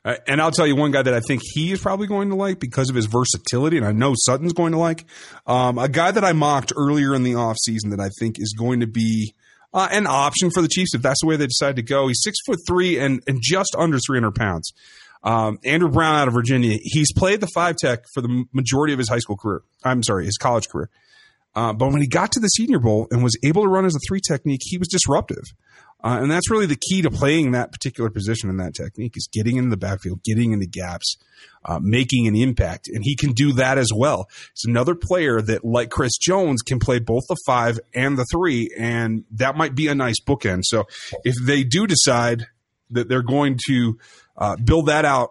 Uh, 0.04 0.16
and 0.26 0.40
I'll 0.40 0.50
tell 0.50 0.66
you 0.66 0.76
one 0.76 0.90
guy 0.90 1.02
that 1.02 1.14
I 1.14 1.20
think 1.20 1.40
he 1.42 1.72
is 1.72 1.80
probably 1.80 2.06
going 2.06 2.28
to 2.28 2.34
like 2.34 2.60
because 2.60 2.90
of 2.90 2.96
his 2.96 3.06
versatility, 3.06 3.78
and 3.78 3.86
I 3.86 3.92
know 3.92 4.14
Sutton's 4.14 4.52
going 4.52 4.72
to 4.72 4.78
like. 4.78 5.06
Um, 5.46 5.78
a 5.78 5.88
guy 5.88 6.10
that 6.10 6.24
I 6.24 6.32
mocked 6.32 6.72
earlier 6.76 7.14
in 7.14 7.22
the 7.22 7.32
offseason 7.32 7.90
that 7.90 8.00
I 8.00 8.10
think 8.18 8.38
is 8.38 8.54
going 8.58 8.80
to 8.80 8.86
be 8.86 9.32
uh, 9.74 9.88
an 9.90 10.06
option 10.06 10.50
for 10.50 10.62
the 10.62 10.68
Chiefs 10.68 10.94
if 10.94 11.02
that's 11.02 11.20
the 11.20 11.26
way 11.26 11.36
they 11.36 11.46
decide 11.46 11.76
to 11.76 11.82
go. 11.82 12.06
He's 12.06 12.22
six 12.22 12.38
foot 12.46 12.60
three 12.66 12.98
and, 12.98 13.22
and 13.26 13.40
just 13.42 13.74
under 13.76 13.98
300 13.98 14.34
pounds. 14.34 14.72
Um, 15.24 15.58
Andrew 15.64 15.90
Brown 15.90 16.14
out 16.14 16.28
of 16.28 16.34
Virginia. 16.34 16.78
He's 16.80 17.12
played 17.12 17.40
the 17.40 17.48
five 17.48 17.76
tech 17.76 18.04
for 18.12 18.20
the 18.20 18.44
majority 18.52 18.92
of 18.92 18.98
his 18.98 19.08
high 19.08 19.18
school 19.18 19.36
career. 19.36 19.62
I'm 19.82 20.02
sorry, 20.02 20.26
his 20.26 20.38
college 20.38 20.68
career. 20.68 20.90
Uh, 21.54 21.72
but 21.72 21.92
when 21.92 22.02
he 22.02 22.08
got 22.08 22.32
to 22.32 22.40
the 22.40 22.48
Senior 22.48 22.78
Bowl 22.78 23.06
and 23.10 23.22
was 23.22 23.38
able 23.44 23.62
to 23.62 23.68
run 23.68 23.84
as 23.84 23.94
a 23.94 24.00
three 24.06 24.20
technique, 24.20 24.60
he 24.62 24.76
was 24.76 24.88
disruptive. 24.88 25.44
Uh, 26.04 26.18
and 26.20 26.30
that's 26.30 26.50
really 26.50 26.66
the 26.66 26.76
key 26.76 27.00
to 27.00 27.10
playing 27.10 27.52
that 27.52 27.72
particular 27.72 28.10
position 28.10 28.50
in 28.50 28.58
that 28.58 28.74
technique 28.74 29.16
is 29.16 29.26
getting 29.32 29.56
in 29.56 29.70
the 29.70 29.76
backfield, 29.76 30.22
getting 30.22 30.52
in 30.52 30.58
the 30.58 30.66
gaps, 30.66 31.16
uh, 31.64 31.78
making 31.80 32.28
an 32.28 32.36
impact. 32.36 32.88
And 32.88 33.02
he 33.02 33.16
can 33.16 33.32
do 33.32 33.54
that 33.54 33.78
as 33.78 33.88
well. 33.94 34.26
It's 34.50 34.66
another 34.66 34.94
player 34.94 35.40
that, 35.40 35.64
like 35.64 35.88
Chris 35.88 36.18
Jones, 36.18 36.60
can 36.60 36.78
play 36.78 36.98
both 36.98 37.22
the 37.26 37.38
five 37.46 37.80
and 37.94 38.18
the 38.18 38.26
three. 38.30 38.70
And 38.78 39.24
that 39.30 39.56
might 39.56 39.74
be 39.74 39.88
a 39.88 39.94
nice 39.94 40.20
bookend. 40.20 40.64
So 40.64 40.84
if 41.24 41.36
they 41.42 41.64
do 41.64 41.86
decide 41.86 42.48
that 42.90 43.08
they're 43.08 43.22
going 43.22 43.58
to 43.68 43.98
uh, 44.36 44.56
build 44.56 44.88
that 44.88 45.06
out, 45.06 45.30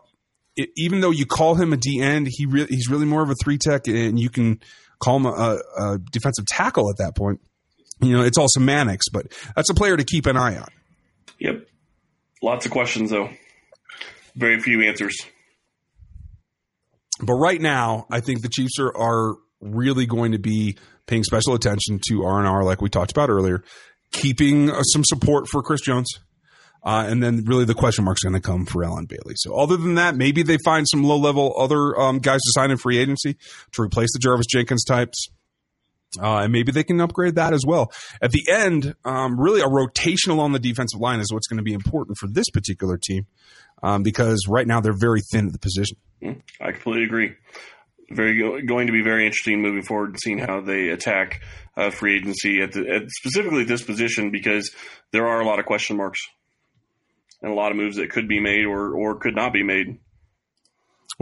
it, 0.56 0.70
even 0.76 1.02
though 1.02 1.12
you 1.12 1.28
call 1.28 1.54
him 1.54 1.72
a 1.72 1.78
D 1.78 2.02
end, 2.02 2.28
he 2.32 2.48
re- 2.48 2.68
he's 2.68 2.90
really 2.90 3.06
more 3.06 3.22
of 3.22 3.30
a 3.30 3.36
three 3.36 3.60
tech, 3.60 3.88
and 3.88 4.20
you 4.20 4.32
can 4.32 4.60
call 4.98 5.18
him 5.18 5.28
a, 5.28 5.60
a 5.78 6.00
defensive 6.00 6.48
tackle 6.48 6.90
at 6.90 6.98
that 6.98 7.16
point 7.16 7.42
you 8.04 8.18
know, 8.18 8.24
it's 8.24 8.38
all 8.38 8.48
semantics, 8.50 9.10
but 9.10 9.28
that's 9.56 9.70
a 9.70 9.74
player 9.74 9.98
to 9.98 10.04
keep 10.04 10.26
an 10.26 10.38
eye 10.38 10.58
on. 10.58 10.68
Yep. 11.40 11.68
Lots 12.42 12.66
of 12.66 12.72
questions, 12.72 13.10
though. 13.10 13.30
Very 14.36 14.60
few 14.60 14.82
answers. 14.82 15.16
But 17.22 17.34
right 17.34 17.62
now, 17.62 18.06
I 18.10 18.20
think 18.20 18.42
the 18.42 18.50
Chiefs 18.50 18.80
are, 18.80 18.96
are 18.98 19.36
really 19.62 20.06
going 20.06 20.34
to 20.34 20.40
be 20.40 20.78
paying 21.06 21.24
special 21.24 21.54
attention 21.54 22.00
to 22.10 22.24
R 22.24 22.40
and 22.40 22.48
R, 22.48 22.64
like 22.64 22.82
we 22.82 22.90
talked 22.90 23.12
about 23.12 23.30
earlier, 23.30 23.64
keeping 24.12 24.70
uh, 24.70 24.82
some 24.84 25.04
support 25.04 25.48
for 25.48 25.62
Chris 25.62 25.82
Jones, 25.82 26.08
uh, 26.84 27.06
and 27.08 27.22
then 27.22 27.44
really 27.46 27.66
the 27.66 27.74
question 27.74 28.04
mark's 28.06 28.24
going 28.24 28.34
to 28.34 28.42
come 28.42 28.66
for 28.66 28.84
Allen 28.84 29.06
Bailey. 29.06 29.36
So 29.36 29.56
other 29.56 29.78
than 29.78 29.96
that, 29.96 30.16
maybe 30.16 30.44
they 30.44 30.58
find 30.66 30.88
some 30.88 31.04
low 31.04 31.18
level 31.18 31.54
other 31.58 31.98
um, 32.00 32.20
guys 32.20 32.42
to 32.42 32.52
sign 32.54 32.72
in 32.72 32.78
free 32.78 32.98
agency 32.98 33.38
to 33.74 33.82
replace 33.82 34.12
the 34.14 34.20
Jarvis 34.20 34.48
Jenkins 34.48 34.84
types. 34.84 35.30
Uh, 36.22 36.40
and 36.40 36.52
maybe 36.52 36.72
they 36.72 36.84
can 36.84 37.02
upgrade 37.02 37.36
that 37.36 37.54
as 37.54 37.64
well. 37.66 37.92
At 38.22 38.32
the 38.32 38.46
end, 38.50 38.96
um, 39.04 39.40
really 39.40 39.62
a 39.62 39.68
rotational 39.68 40.40
on 40.40 40.52
the 40.52 40.60
defensive 40.60 41.00
line 41.00 41.20
is 41.20 41.34
what's 41.34 41.48
going 41.48 41.58
to 41.58 41.64
be 41.64 41.74
important 41.74 42.18
for 42.18 42.28
this 42.28 42.50
particular 42.50 42.98
team 42.98 43.26
um, 43.82 44.04
because 44.04 44.46
right 44.48 44.68
now 44.68 44.80
they're 44.80 44.94
very 44.94 45.22
thin 45.32 45.48
at 45.48 45.54
the 45.54 45.60
position. 45.60 45.98
Mm, 46.22 46.42
I 46.62 46.72
completely 46.72 47.04
agree. 47.04 47.34
Very 48.12 48.64
going 48.66 48.88
to 48.88 48.94
be 48.94 49.02
very 49.02 49.26
interesting 49.26 49.62
moving 49.62 49.82
forward 49.82 50.10
and 50.12 50.20
seeing 50.20 50.38
how 50.38 50.62
they 50.62 50.90
attack 50.90 51.42
uh, 51.76 51.90
free 51.90 52.18
agency 52.18 52.62
at, 52.62 52.72
the, 52.72 52.88
at 52.88 53.10
specifically 53.10 53.64
this 53.64 53.82
position 53.82 54.30
because 54.30 54.72
there 55.12 55.28
are 55.28 55.42
a 55.42 55.46
lot 55.46 55.60
of 55.60 55.66
question 55.66 55.98
marks 55.98 56.20
and 57.42 57.52
a 57.52 57.56
lot 57.56 57.72
of 57.72 57.78
moves 57.78 57.98
that 57.98 58.12
could 58.12 58.28
be 58.28 58.40
made 58.40 58.66
or 58.66 58.96
or 58.96 59.18
could 59.20 59.36
not 59.36 59.54
be 59.54 59.64
made. 59.64 60.00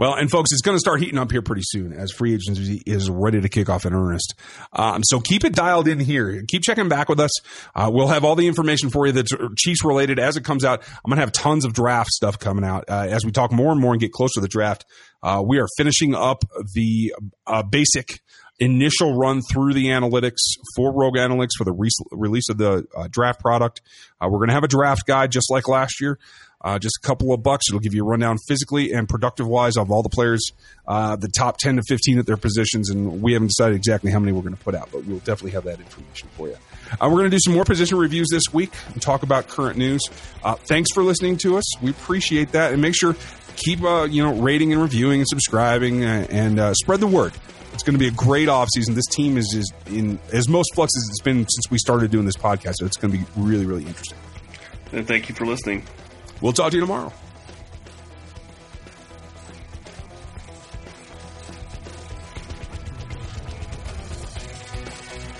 Well, 0.02 0.14
and 0.14 0.28
folks, 0.28 0.50
it's 0.50 0.62
going 0.62 0.74
to 0.74 0.80
start 0.80 0.98
heating 0.98 1.16
up 1.16 1.30
here 1.30 1.42
pretty 1.42 1.62
soon 1.64 1.92
as 1.92 2.10
free 2.10 2.34
agency 2.34 2.82
is 2.84 3.08
ready 3.08 3.40
to 3.40 3.48
kick 3.48 3.68
off 3.68 3.86
in 3.86 3.94
earnest. 3.94 4.34
Um, 4.72 5.04
so 5.04 5.20
keep 5.20 5.44
it 5.44 5.54
dialed 5.54 5.86
in 5.86 6.00
here. 6.00 6.42
Keep 6.48 6.64
checking 6.64 6.88
back 6.88 7.08
with 7.08 7.20
us. 7.20 7.30
Uh, 7.72 7.88
we'll 7.94 8.08
have 8.08 8.24
all 8.24 8.34
the 8.34 8.48
information 8.48 8.90
for 8.90 9.06
you 9.06 9.12
that's 9.12 9.30
Chiefs 9.56 9.84
related 9.84 10.18
as 10.18 10.36
it 10.36 10.42
comes 10.42 10.64
out. 10.64 10.82
I'm 10.82 11.08
going 11.08 11.18
to 11.18 11.20
have 11.20 11.30
tons 11.30 11.64
of 11.64 11.72
draft 11.72 12.10
stuff 12.10 12.36
coming 12.40 12.64
out 12.64 12.86
uh, 12.88 13.06
as 13.10 13.24
we 13.24 13.30
talk 13.30 13.52
more 13.52 13.70
and 13.70 13.80
more 13.80 13.92
and 13.92 14.00
get 14.00 14.10
closer 14.10 14.34
to 14.34 14.40
the 14.40 14.48
draft. 14.48 14.84
Uh, 15.22 15.40
we 15.46 15.60
are 15.60 15.68
finishing 15.76 16.16
up 16.16 16.42
the 16.74 17.14
uh, 17.46 17.62
basic 17.62 18.22
initial 18.58 19.16
run 19.16 19.40
through 19.40 19.72
the 19.72 19.86
analytics 19.86 20.40
for 20.76 20.92
Rogue 20.92 21.14
Analytics 21.14 21.50
for 21.56 21.64
the 21.64 21.72
re- 21.72 21.90
release 22.10 22.48
of 22.48 22.58
the 22.58 22.86
uh, 22.96 23.06
draft 23.08 23.40
product. 23.40 23.82
Uh, 24.20 24.26
we're 24.28 24.38
going 24.38 24.48
to 24.48 24.54
have 24.54 24.64
a 24.64 24.68
draft 24.68 25.06
guide 25.06 25.30
just 25.30 25.50
like 25.50 25.68
last 25.68 26.00
year. 26.00 26.18
Uh, 26.62 26.78
just 26.78 26.98
a 27.02 27.06
couple 27.06 27.32
of 27.32 27.42
bucks. 27.42 27.66
It'll 27.68 27.80
give 27.80 27.94
you 27.94 28.02
a 28.02 28.06
rundown 28.06 28.38
physically 28.46 28.92
and 28.92 29.08
productive 29.08 29.46
wise 29.46 29.76
of 29.76 29.90
all 29.90 30.02
the 30.02 30.08
players, 30.08 30.50
uh, 30.86 31.16
the 31.16 31.28
top 31.28 31.58
10 31.58 31.76
to 31.76 31.82
15 31.88 32.18
at 32.18 32.26
their 32.26 32.36
positions. 32.36 32.90
And 32.90 33.20
we 33.22 33.32
haven't 33.32 33.48
decided 33.48 33.76
exactly 33.76 34.10
how 34.10 34.18
many 34.18 34.32
we're 34.32 34.42
going 34.42 34.56
to 34.56 34.62
put 34.62 34.74
out, 34.74 34.88
but 34.92 35.04
we'll 35.04 35.18
definitely 35.18 35.52
have 35.52 35.64
that 35.64 35.80
information 35.80 36.28
for 36.36 36.48
you. 36.48 36.56
Uh, 36.92 37.08
we're 37.08 37.18
going 37.18 37.30
to 37.30 37.36
do 37.36 37.40
some 37.44 37.54
more 37.54 37.64
position 37.64 37.98
reviews 37.98 38.28
this 38.30 38.44
week 38.52 38.72
and 38.92 39.00
talk 39.00 39.22
about 39.22 39.48
current 39.48 39.76
news. 39.76 40.02
Uh, 40.44 40.54
thanks 40.54 40.90
for 40.92 41.02
listening 41.02 41.36
to 41.38 41.56
us. 41.56 41.80
We 41.80 41.90
appreciate 41.90 42.52
that. 42.52 42.72
And 42.72 42.80
make 42.80 42.94
sure 42.94 43.16
keep 43.56 43.82
uh, 43.82 44.04
you 44.04 44.22
know 44.22 44.34
rating 44.40 44.72
and 44.72 44.80
reviewing 44.80 45.20
and 45.20 45.28
subscribing 45.28 46.04
uh, 46.04 46.26
and 46.30 46.76
spread 46.76 47.00
the 47.00 47.06
word. 47.06 47.32
It's 47.72 47.82
going 47.82 47.94
to 47.94 47.98
be 47.98 48.08
a 48.08 48.10
great 48.10 48.48
offseason. 48.48 48.94
This 48.94 49.06
team 49.06 49.38
is, 49.38 49.72
in 49.86 50.18
as 50.30 50.46
most 50.48 50.74
flux 50.74 50.92
as 50.96 51.08
it's 51.08 51.22
been 51.22 51.46
since 51.48 51.70
we 51.70 51.78
started 51.78 52.10
doing 52.10 52.26
this 52.26 52.36
podcast. 52.36 52.74
So 52.76 52.86
it's 52.86 52.98
going 52.98 53.12
to 53.12 53.18
be 53.18 53.24
really, 53.34 53.64
really 53.64 53.86
interesting. 53.86 54.18
And 54.92 55.08
thank 55.08 55.30
you 55.30 55.34
for 55.34 55.46
listening. 55.46 55.86
We'll 56.42 56.52
talk 56.52 56.72
to 56.72 56.76
you 56.76 56.80
tomorrow. 56.80 57.12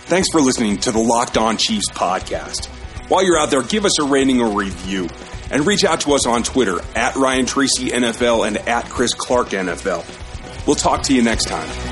Thanks 0.06 0.28
for 0.30 0.40
listening 0.40 0.76
to 0.78 0.92
the 0.92 0.98
Locked 0.98 1.38
On 1.38 1.56
Chiefs 1.56 1.90
podcast. 1.90 2.66
While 3.08 3.24
you're 3.24 3.38
out 3.38 3.50
there, 3.50 3.62
give 3.62 3.84
us 3.84 3.98
a 3.98 4.04
rating 4.04 4.40
or 4.40 4.56
review 4.58 5.08
and 5.50 5.66
reach 5.66 5.84
out 5.84 6.00
to 6.02 6.12
us 6.12 6.26
on 6.26 6.42
Twitter 6.42 6.80
at 6.94 7.16
Ryan 7.16 7.46
Tracy 7.46 7.88
NFL 7.88 8.46
and 8.46 8.56
at 8.56 8.88
Chris 8.88 9.14
Clark 9.14 9.48
NFL. 9.48 10.66
We'll 10.66 10.76
talk 10.76 11.02
to 11.04 11.14
you 11.14 11.22
next 11.22 11.46
time. 11.46 11.91